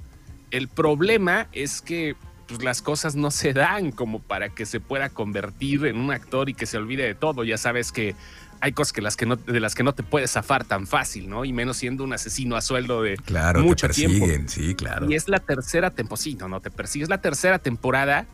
El 0.50 0.68
problema 0.68 1.48
es 1.52 1.82
que 1.82 2.16
pues 2.46 2.62
las 2.62 2.82
cosas 2.82 3.14
no 3.14 3.30
se 3.30 3.52
dan 3.52 3.92
como 3.92 4.20
para 4.20 4.48
que 4.48 4.66
se 4.66 4.80
pueda 4.80 5.10
convertir 5.10 5.84
en 5.86 5.98
un 5.98 6.12
actor 6.12 6.48
y 6.48 6.54
que 6.54 6.64
se 6.64 6.78
olvide 6.78 7.04
de 7.04 7.14
todo. 7.14 7.44
Ya 7.44 7.58
sabes 7.58 7.92
que 7.92 8.14
hay 8.60 8.72
cosas 8.72 8.92
que 8.92 9.02
las 9.02 9.16
que 9.16 9.26
no, 9.26 9.36
de 9.36 9.60
las 9.60 9.74
que 9.74 9.82
no 9.82 9.94
te 9.94 10.02
puedes 10.02 10.32
zafar 10.32 10.64
tan 10.64 10.86
fácil, 10.86 11.28
¿no? 11.28 11.44
Y 11.44 11.52
menos 11.52 11.76
siendo 11.76 12.04
un 12.04 12.12
asesino 12.12 12.56
a 12.56 12.60
sueldo 12.60 13.02
de 13.02 13.16
claro, 13.16 13.62
mucho 13.62 13.88
te 13.88 13.94
tiempo. 13.94 14.26
Sí, 14.46 14.74
claro. 14.74 15.10
Y 15.10 15.14
es 15.14 15.28
la 15.28 15.38
tercera 15.38 15.90
temporada, 15.90 16.22
sí, 16.22 16.34
no, 16.34 16.48
no 16.48 16.60
te 16.60 16.70
persigues. 16.70 17.08
La 17.08 17.20
tercera 17.20 17.58
temporada, 17.58 18.26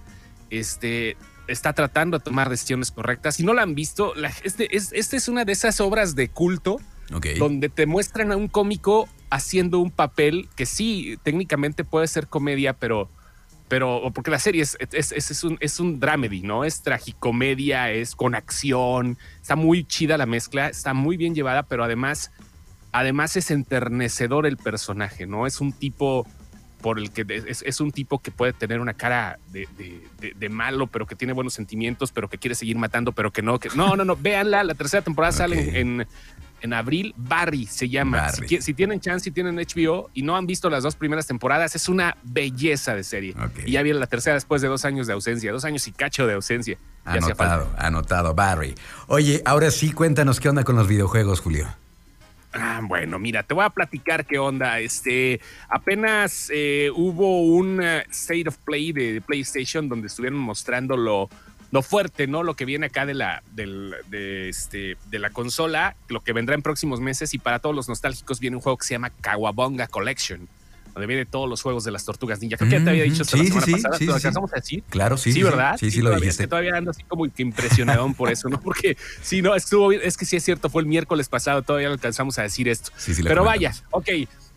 este, 0.50 1.16
está 1.48 1.72
tratando 1.72 2.18
de 2.18 2.24
tomar 2.24 2.48
decisiones 2.48 2.90
correctas. 2.90 3.36
Si 3.36 3.42
no 3.42 3.54
la 3.54 3.62
han 3.62 3.74
visto, 3.74 4.14
este, 4.44 4.76
es, 4.76 4.92
este 4.92 5.16
es 5.16 5.28
una 5.28 5.44
de 5.44 5.52
esas 5.52 5.80
obras 5.80 6.14
de 6.14 6.28
culto 6.28 6.78
donde 7.38 7.68
te 7.68 7.86
muestran 7.86 8.30
a 8.30 8.36
un 8.36 8.46
cómico 8.46 9.08
haciendo 9.30 9.80
un 9.80 9.90
papel 9.90 10.48
que 10.54 10.64
sí, 10.64 11.18
técnicamente 11.24 11.84
puede 11.84 12.06
ser 12.06 12.28
comedia, 12.28 12.74
pero 12.74 13.08
pero 13.70 14.10
porque 14.12 14.32
la 14.32 14.40
serie 14.40 14.62
es, 14.62 14.76
es, 14.80 15.12
es, 15.12 15.44
un, 15.44 15.56
es 15.60 15.78
un 15.78 16.00
dramedy, 16.00 16.42
¿no? 16.42 16.64
Es 16.64 16.82
tragicomedia, 16.82 17.92
es 17.92 18.16
con 18.16 18.34
acción, 18.34 19.16
está 19.40 19.54
muy 19.54 19.84
chida 19.84 20.18
la 20.18 20.26
mezcla, 20.26 20.68
está 20.68 20.92
muy 20.92 21.16
bien 21.16 21.36
llevada, 21.36 21.62
pero 21.62 21.84
además, 21.84 22.32
además 22.90 23.36
es 23.36 23.52
enternecedor 23.52 24.44
el 24.44 24.56
personaje, 24.56 25.28
¿no? 25.28 25.46
Es 25.46 25.60
un 25.60 25.72
tipo 25.72 26.26
por 26.80 26.98
el 26.98 27.12
que 27.12 27.24
es, 27.28 27.80
un 27.80 27.92
tipo 27.92 28.18
que 28.18 28.32
puede 28.32 28.52
tener 28.52 28.80
una 28.80 28.94
cara 28.94 29.38
de, 29.52 29.68
de, 30.18 30.48
malo, 30.48 30.88
pero 30.88 31.06
que 31.06 31.14
tiene 31.14 31.32
buenos 31.32 31.54
sentimientos, 31.54 32.10
pero 32.10 32.28
que 32.28 32.38
quiere 32.38 32.56
seguir 32.56 32.76
matando, 32.76 33.12
pero 33.12 33.30
que 33.30 33.42
no, 33.42 33.60
que 33.60 33.68
no, 33.76 33.94
no, 33.94 34.04
no, 34.04 34.16
véanla, 34.16 34.64
la 34.64 34.74
tercera 34.74 35.02
temporada 35.02 35.30
sale 35.30 35.78
en, 35.78 36.00
en 36.00 36.06
abril. 36.72 37.14
Barry 37.16 37.66
se 37.66 37.88
llama. 37.88 38.28
Si, 38.30 38.74
tienen 38.74 39.00
chance, 39.00 39.24
si 39.24 39.30
tienen 39.30 39.56
HBO 39.56 40.10
y 40.14 40.22
no 40.22 40.36
han 40.36 40.46
visto 40.46 40.70
las 40.70 40.82
dos 40.82 40.96
primeras 40.96 41.26
temporadas, 41.26 41.74
es 41.76 41.88
una 41.88 42.16
belleza 42.22 42.94
de 42.94 43.04
serie. 43.04 43.34
Y 43.64 43.72
ya 43.72 43.82
viene 43.82 43.98
la 43.98 44.06
tercera 44.06 44.34
después 44.34 44.62
de 44.62 44.68
dos 44.68 44.84
años 44.84 45.06
de 45.06 45.12
ausencia, 45.12 45.52
dos 45.52 45.64
años 45.64 45.86
y 45.88 45.92
cacho 45.92 46.26
de 46.26 46.34
ausencia. 46.34 46.78
Anotado, 47.04 47.68
anotado, 47.78 48.34
Barry. 48.34 48.74
Oye, 49.06 49.42
ahora 49.44 49.70
sí, 49.70 49.92
cuéntanos 49.92 50.38
qué 50.40 50.48
onda 50.48 50.64
con 50.64 50.76
los 50.76 50.86
videojuegos, 50.86 51.40
Julio. 51.40 51.66
Ah, 52.52 52.80
bueno, 52.82 53.20
mira, 53.20 53.44
te 53.44 53.54
voy 53.54 53.64
a 53.64 53.70
platicar 53.70 54.26
qué 54.26 54.38
onda. 54.38 54.80
Este, 54.80 55.40
apenas 55.68 56.50
eh, 56.52 56.90
hubo 56.94 57.42
un 57.42 57.80
eh, 57.80 58.04
State 58.10 58.48
of 58.48 58.56
Play 58.58 58.92
de 58.92 59.20
PlayStation 59.20 59.88
donde 59.88 60.08
estuvieron 60.08 60.40
mostrando 60.40 60.96
lo 60.96 61.30
lo 61.70 61.82
fuerte, 61.82 62.26
¿no? 62.26 62.42
Lo 62.42 62.54
que 62.54 62.64
viene 62.64 62.86
acá 62.86 63.06
de 63.06 63.14
la, 63.14 63.42
de, 63.52 64.48
este, 64.48 64.96
de 65.10 65.18
la 65.18 65.30
consola, 65.30 65.96
lo 66.08 66.20
que 66.20 66.32
vendrá 66.32 66.54
en 66.54 66.62
próximos 66.62 67.00
meses 67.00 67.32
y 67.34 67.38
para 67.38 67.60
todos 67.60 67.74
los 67.74 67.88
nostálgicos 67.88 68.40
viene 68.40 68.56
un 68.56 68.62
juego 68.62 68.76
que 68.78 68.86
se 68.86 68.94
llama 68.94 69.10
Kawabonga 69.10 69.86
Collection, 69.86 70.48
donde 70.94 71.06
viene 71.06 71.26
todos 71.26 71.48
los 71.48 71.62
juegos 71.62 71.84
de 71.84 71.92
las 71.92 72.04
tortugas 72.04 72.40
ninja. 72.40 72.56
Creo 72.56 72.70
que 72.70 72.78
ya 72.78 72.84
te 72.84 72.90
había 72.90 73.04
dicho 73.04 73.22
hasta 73.22 73.36
la 73.36 73.44
semana 73.44 73.66
pasada, 73.66 73.98
¿lo 74.00 74.14
alcanzamos 74.14 74.52
a 74.52 74.56
decir? 74.56 74.82
Claro, 74.90 75.16
sí. 75.16 75.32
Sí, 75.32 75.42
¿verdad? 75.42 75.76
Sí, 75.78 75.90
sí, 75.92 76.00
lo 76.00 76.10
dijiste. 76.10 76.28
Es 76.28 76.36
que 76.38 76.46
todavía 76.48 76.74
ando 76.74 76.90
así 76.90 77.04
como 77.04 77.30
que 77.30 77.42
impresionado 77.42 78.12
por 78.14 78.30
eso, 78.32 78.48
¿no? 78.48 78.60
Porque 78.62 78.96
sí, 79.22 79.40
no, 79.40 79.54
estuvo 79.54 79.88
bien, 79.88 80.02
es 80.04 80.16
que 80.16 80.24
sí 80.24 80.36
es 80.36 80.44
cierto, 80.44 80.70
fue 80.70 80.82
el 80.82 80.88
miércoles 80.88 81.28
pasado, 81.28 81.62
todavía 81.62 81.88
lo 81.88 81.94
alcanzamos 81.94 82.38
a 82.38 82.42
decir 82.42 82.68
esto. 82.68 82.90
Sí, 82.96 83.14
sí, 83.14 83.22
Pero 83.22 83.44
vaya, 83.44 83.72
ok. 83.90 84.08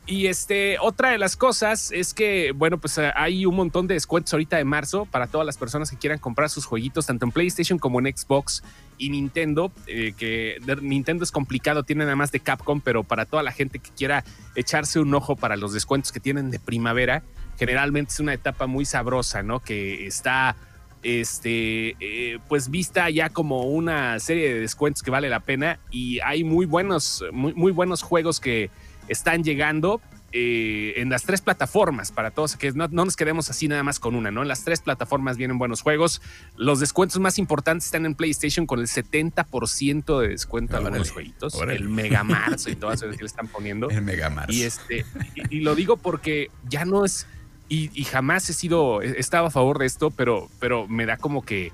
Y 0.06 0.28
este, 0.28 0.78
otra 0.80 1.12
de 1.12 1.18
las 1.18 1.38
cosas 1.38 1.92
es 1.92 2.14
que, 2.14 2.52
bueno, 2.52 2.78
pues 2.78 2.98
eh, 2.98 3.12
hay 3.16 3.46
un 3.46 3.56
montón 3.56 3.88
de 3.88 3.94
descuentos 3.94 4.34
ahorita 4.34 4.58
de 4.58 4.66
marzo 4.66 5.06
para 5.06 5.28
todas 5.28 5.46
las 5.46 5.58
personas 5.58 5.90
que 5.90 5.98
quieran 5.98 6.20
comprar 6.20 6.50
sus 6.50 6.66
jueguitos, 6.66 7.06
tanto 7.06 7.26
en 7.26 7.32
PlayStation 7.32 7.80
como 7.80 8.00
en 8.00 8.16
Xbox 8.16 8.64
y 8.98 9.10
Nintendo, 9.10 9.72
eh, 9.88 10.14
que 10.18 10.58
Nintendo 10.82 11.24
es 11.24 11.32
complicado, 11.32 11.84
tiene 11.84 12.04
nada 12.04 12.18
más 12.18 12.34
de 12.34 12.42
Capcom, 12.42 12.82
pero 12.82 13.06
para 13.06 13.26
toda 13.26 13.44
la 13.44 13.54
gente 13.54 13.80
que 13.80 13.92
quiera 13.92 14.26
echarse 14.56 15.00
un 15.00 15.14
ojo 15.14 15.38
para 15.38 15.56
los 15.56 15.72
descuentos 15.72 16.12
que 16.12 16.20
tienen 16.20 16.52
de 16.52 16.60
primavera, 16.60 17.24
generalmente 17.58 18.12
es 18.12 18.20
una 18.20 18.34
etapa 18.34 18.68
muy 18.68 18.84
sabrosa, 18.84 19.42
¿no? 19.42 19.62
Que 19.62 20.06
está 20.06 20.58
este, 21.02 21.96
eh, 22.02 22.40
pues 22.50 22.70
vista 22.70 23.10
ya 23.10 23.30
como 23.30 23.64
una 23.64 24.20
serie 24.20 24.54
de 24.54 24.60
descuentos 24.60 25.02
que 25.02 25.12
vale 25.12 25.30
la 25.30 25.40
pena 25.40 25.80
y 25.92 26.20
hay 26.20 26.44
muy 26.44 26.66
buenos, 26.66 27.24
muy, 27.32 27.54
muy 27.54 27.72
buenos 27.72 28.02
juegos 28.02 28.42
que 28.42 28.70
están 29.08 29.44
llegando 29.44 30.02
eh, 30.36 31.00
en 31.00 31.12
las 31.12 31.26
tres 31.26 31.42
plataformas 31.42 32.12
para 32.12 32.32
todos, 32.32 32.56
que 32.56 32.72
no, 32.72 32.88
nos 32.88 33.16
quedemos 33.16 33.52
así 33.52 33.68
nada 33.68 33.84
más 33.84 34.00
con 34.00 34.16
una, 34.16 34.32
¿no? 34.32 34.42
En 34.42 34.48
las 34.48 34.64
tres 34.64 34.82
plataformas 34.82 35.38
vienen 35.38 35.60
buenos 35.60 35.82
juegos. 35.82 36.24
Los 36.58 36.80
descuentos 36.80 37.20
más 37.20 37.38
importantes 37.38 37.86
están 37.86 38.08
en 38.08 38.16
PlayStation 38.16 38.66
con 38.66 38.80
el 38.80 38.88
70% 38.88 40.22
de 40.22 40.30
descuento 40.30 40.78
a 40.78 40.82
los 40.82 41.12
jueguitos. 41.12 41.54
El 41.62 41.88
Mega 41.88 42.24
Marzo 42.24 42.72
y 42.72 42.76
todas 42.76 43.04
las 43.04 43.16
que 43.16 43.22
le 43.22 43.28
están 43.28 43.48
poniendo. 43.48 43.90
El 43.92 44.02
Mega 44.02 44.32
Marzo. 44.32 44.54
Y, 44.54 44.64
este, 44.64 45.06
y, 45.52 45.60
lo 45.60 45.76
digo 45.76 45.98
porque 45.98 46.50
ya 46.68 46.84
no 46.84 47.06
es. 47.06 47.28
Y, 47.70 48.04
jamás 48.04 48.50
he 48.50 48.54
sido. 48.54 49.04
He 49.04 49.20
estado 49.20 49.46
a 49.46 49.52
favor 49.52 49.78
de 49.78 49.86
esto, 49.86 50.10
pero, 50.10 50.50
pero 50.60 50.88
me 50.88 51.06
da 51.06 51.18
como 51.18 51.44
que 51.44 51.72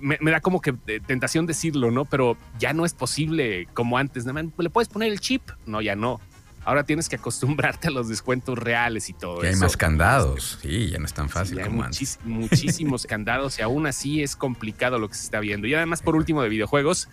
me, 0.00 0.30
da 0.30 0.40
como 0.40 0.60
que 0.60 0.72
tentación 0.72 1.46
decirlo, 1.46 1.90
¿no? 1.90 2.04
Pero 2.04 2.36
ya 2.58 2.72
no 2.72 2.84
es 2.84 2.94
posible 2.94 3.66
como 3.74 3.98
antes. 3.98 4.24
¿Le 4.26 4.70
puedes 4.70 4.88
poner 4.88 5.10
el 5.10 5.20
chip? 5.20 5.42
No, 5.66 5.80
ya 5.80 5.96
no. 5.96 6.20
Ahora 6.64 6.84
tienes 6.84 7.08
que 7.08 7.16
acostumbrarte 7.16 7.88
a 7.88 7.90
los 7.90 8.08
descuentos 8.08 8.58
reales 8.58 9.10
y 9.10 9.12
todo 9.12 9.42
eso. 9.42 9.54
Hay 9.54 9.56
más 9.56 9.76
candados. 9.76 10.58
Sí, 10.62 10.90
ya 10.90 10.98
no 10.98 11.04
es 11.04 11.12
tan 11.12 11.28
fácil 11.28 11.60
como 11.60 11.82
hay 11.82 11.86
antes. 11.86 12.18
Muchísimos 12.24 13.06
candados 13.06 13.58
y 13.58 13.62
aún 13.62 13.86
así 13.86 14.22
es 14.22 14.34
complicado 14.34 14.98
lo 14.98 15.08
que 15.08 15.14
se 15.14 15.24
está 15.24 15.40
viendo. 15.40 15.66
Y 15.66 15.74
además, 15.74 16.00
por 16.00 16.16
último, 16.16 16.42
de 16.42 16.48
videojuegos, 16.48 17.08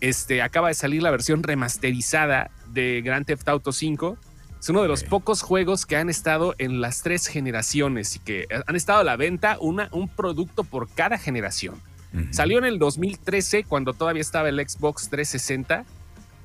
este, 0.00 0.40
acaba 0.40 0.68
de 0.68 0.74
salir 0.74 1.02
la 1.02 1.10
versión 1.10 1.42
remasterizada 1.42 2.50
de 2.68 3.02
Grand 3.04 3.26
Theft 3.26 3.48
Auto 3.48 3.72
5 3.72 4.18
es 4.62 4.68
uno 4.68 4.82
de 4.82 4.86
los 4.86 5.02
pocos 5.02 5.42
juegos 5.42 5.86
que 5.86 5.96
han 5.96 6.08
estado 6.08 6.54
en 6.58 6.80
las 6.80 7.02
tres 7.02 7.26
generaciones 7.26 8.14
y 8.14 8.20
que 8.20 8.46
han 8.64 8.76
estado 8.76 9.00
a 9.00 9.04
la 9.04 9.16
venta 9.16 9.56
una, 9.60 9.88
un 9.90 10.08
producto 10.08 10.62
por 10.62 10.88
cada 10.88 11.18
generación. 11.18 11.82
Salió 12.30 12.58
en 12.58 12.66
el 12.66 12.78
2013 12.78 13.64
cuando 13.64 13.92
todavía 13.92 14.20
estaba 14.20 14.48
el 14.50 14.60
Xbox 14.60 15.08
360 15.08 15.84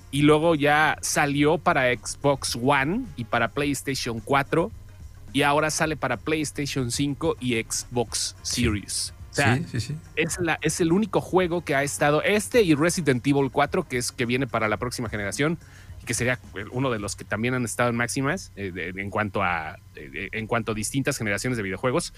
y 0.09 0.23
luego 0.23 0.55
ya 0.55 0.97
salió 1.01 1.59
para 1.59 1.93
Xbox 1.93 2.57
One 2.59 3.05
y 3.17 3.25
para 3.25 3.49
PlayStation 3.49 4.19
4 4.19 4.71
y 5.33 5.43
ahora 5.43 5.69
sale 5.69 5.95
para 5.95 6.17
PlayStation 6.17 6.89
5 6.89 7.37
y 7.39 7.61
Xbox 7.61 8.35
Series. 8.41 9.13
O 9.29 9.35
sea, 9.35 9.59
sí, 9.69 9.79
sí, 9.79 9.95
Es, 10.15 10.39
la, 10.39 10.57
es 10.63 10.81
el 10.81 10.91
único 10.91 11.21
juego 11.21 11.63
que 11.63 11.75
ha 11.75 11.83
estado 11.83 12.23
este 12.23 12.63
y 12.63 12.73
Resident 12.73 13.27
Evil 13.27 13.51
4, 13.51 13.87
que 13.87 13.97
es 13.97 14.11
que 14.11 14.25
viene 14.25 14.47
para 14.47 14.67
la 14.67 14.77
próxima 14.77 15.07
generación, 15.09 15.59
que 16.07 16.15
sería 16.15 16.39
uno 16.71 16.89
de 16.89 16.97
los 16.97 17.15
que 17.15 17.25
también 17.25 17.53
han 17.53 17.65
estado 17.65 17.91
en 17.91 17.97
máximas 17.97 18.51
eh, 18.55 18.93
en 18.95 19.09
cuanto 19.11 19.43
a 19.43 19.77
en 19.95 20.47
cuanto 20.47 20.71
a 20.71 20.75
distintas 20.75 21.17
generaciones 21.17 21.57
de 21.57 21.63
videojuegos. 21.63 22.13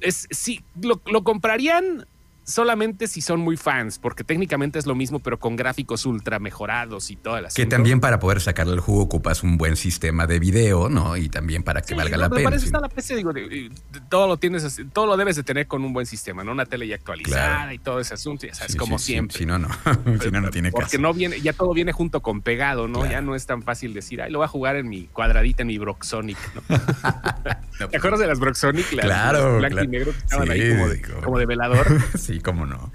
Es 0.00 0.28
sí, 0.30 0.62
lo, 0.80 1.02
lo 1.06 1.24
comprarían 1.24 2.06
solamente 2.46 3.08
si 3.08 3.20
son 3.20 3.40
muy 3.40 3.56
fans, 3.56 3.98
porque 3.98 4.22
técnicamente 4.22 4.78
es 4.78 4.86
lo 4.86 4.94
mismo, 4.94 5.18
pero 5.18 5.38
con 5.38 5.56
gráficos 5.56 6.06
ultra 6.06 6.38
mejorados 6.38 7.10
y 7.10 7.16
todas 7.16 7.42
las 7.42 7.54
Que 7.54 7.66
también 7.66 8.00
para 8.00 8.20
poder 8.20 8.40
sacarle 8.40 8.74
el 8.74 8.80
jugo 8.80 9.02
ocupas 9.02 9.42
un 9.42 9.58
buen 9.58 9.76
sistema 9.76 10.26
de 10.26 10.38
video, 10.38 10.88
¿no? 10.88 11.16
Y 11.16 11.28
también 11.28 11.64
para 11.64 11.82
que 11.82 11.94
valga 11.94 12.16
la 12.16 12.30
pena. 12.30 12.44
Para 12.44 12.56
eso 12.56 12.66
está 12.66 12.80
la 12.80 12.88
PC, 12.88 13.16
digo, 13.16 13.32
todo 14.08 14.28
lo 14.28 14.36
tienes, 14.36 14.80
todo 14.92 15.06
lo 15.06 15.16
debes 15.16 15.36
de 15.36 15.42
tener 15.42 15.66
con 15.66 15.84
un 15.84 15.92
buen 15.92 16.06
sistema, 16.06 16.44
¿no? 16.44 16.52
Una 16.52 16.66
tele 16.66 16.86
ya 16.86 16.94
actualizada 16.94 17.74
y 17.74 17.78
todo 17.78 17.98
ese 17.98 18.14
asunto, 18.14 18.46
ya 18.46 18.54
sabes, 18.54 18.76
como 18.76 18.98
siempre. 18.98 19.36
Si 19.36 19.44
no, 19.44 19.58
no. 19.58 19.68
si 20.22 20.30
no, 20.30 20.40
no 20.40 20.50
tiene 20.50 20.70
caso. 20.70 20.82
Porque 20.82 20.98
no 20.98 21.12
viene, 21.12 21.40
ya 21.40 21.52
todo 21.52 21.74
viene 21.74 21.90
junto 21.90 22.22
con 22.22 22.42
pegado, 22.42 22.86
¿no? 22.86 23.04
Ya 23.10 23.20
no 23.20 23.34
es 23.34 23.44
tan 23.46 23.62
fácil 23.62 23.92
decir, 23.92 24.22
ay, 24.22 24.30
lo 24.30 24.38
voy 24.38 24.44
a 24.44 24.48
jugar 24.48 24.76
en 24.76 24.88
mi 24.88 25.06
cuadradita, 25.06 25.62
en 25.62 25.68
mi 25.68 25.78
Broxonic, 25.78 26.38
¿no? 26.54 26.62
¿Te 27.90 27.96
acuerdas 27.96 28.20
de 28.20 28.28
las 28.28 28.38
Broxonic? 28.38 28.86
claro. 29.00 29.58
Blanco 29.58 29.82
y 29.82 29.88
negro 29.88 30.12
que 30.12 30.18
estaban 30.18 30.50
ahí 30.50 30.70
como 30.70 30.88
de, 30.88 31.02
como 31.02 31.38
de 31.38 31.46
velador. 31.46 31.86
sí, 32.18 32.35
cómo 32.40 32.66
no. 32.66 32.92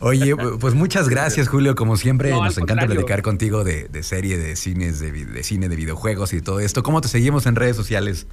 Oye, 0.00 0.36
pues 0.36 0.74
muchas 0.74 1.08
gracias, 1.08 1.48
Julio. 1.48 1.74
Como 1.74 1.96
siempre, 1.96 2.30
nos 2.30 2.58
encanta 2.58 2.86
platicar 2.86 3.22
contigo 3.22 3.64
de, 3.64 4.02
serie, 4.02 4.36
de 4.36 4.56
cines, 4.56 5.00
de, 5.00 5.42
cine, 5.42 5.68
de 5.68 5.76
videojuegos 5.76 6.32
y 6.32 6.42
todo 6.42 6.60
esto. 6.60 6.82
¿Cómo 6.82 7.00
te 7.00 7.08
seguimos 7.08 7.46
en 7.46 7.56
redes 7.56 7.76
sociales? 7.76 8.26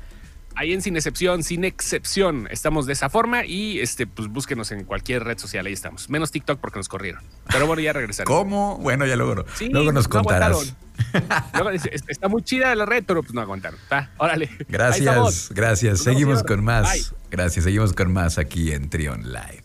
Ahí 0.55 0.73
en 0.73 0.81
Sin 0.81 0.97
Excepción, 0.97 1.43
Sin 1.43 1.63
Excepción, 1.63 2.47
estamos 2.51 2.85
de 2.85 2.93
esa 2.93 3.09
forma 3.09 3.45
y 3.45 3.79
este, 3.79 4.05
pues 4.05 4.27
búsquenos 4.27 4.71
en 4.71 4.83
cualquier 4.83 5.23
red 5.23 5.37
social, 5.37 5.65
ahí 5.65 5.71
estamos. 5.71 6.09
Menos 6.09 6.31
TikTok 6.31 6.59
porque 6.59 6.77
nos 6.77 6.89
corrieron. 6.89 7.23
Pero 7.49 7.67
bueno, 7.67 7.81
ya 7.81 7.93
regresaremos. 7.93 8.37
¿Cómo? 8.37 8.77
Bueno, 8.77 9.05
ya 9.05 9.15
luego, 9.15 9.45
luego 9.69 9.91
nos 9.93 10.09
contarás. 10.09 10.75
está 12.07 12.27
muy 12.27 12.43
chida 12.43 12.75
la 12.75 12.85
red, 12.85 13.05
pero 13.07 13.23
pues 13.23 13.33
no 13.33 13.39
aguantaron. 13.39 13.79
órale. 14.17 14.49
Gracias, 14.67 15.51
gracias. 15.55 16.01
seguimos 16.01 16.43
con 16.43 16.65
más. 16.65 17.13
Gracias, 17.29 17.63
seguimos 17.63 17.93
con 17.93 18.11
más 18.11 18.37
aquí 18.37 18.73
en 18.73 18.89
Trion 18.89 19.31
Live. 19.31 19.63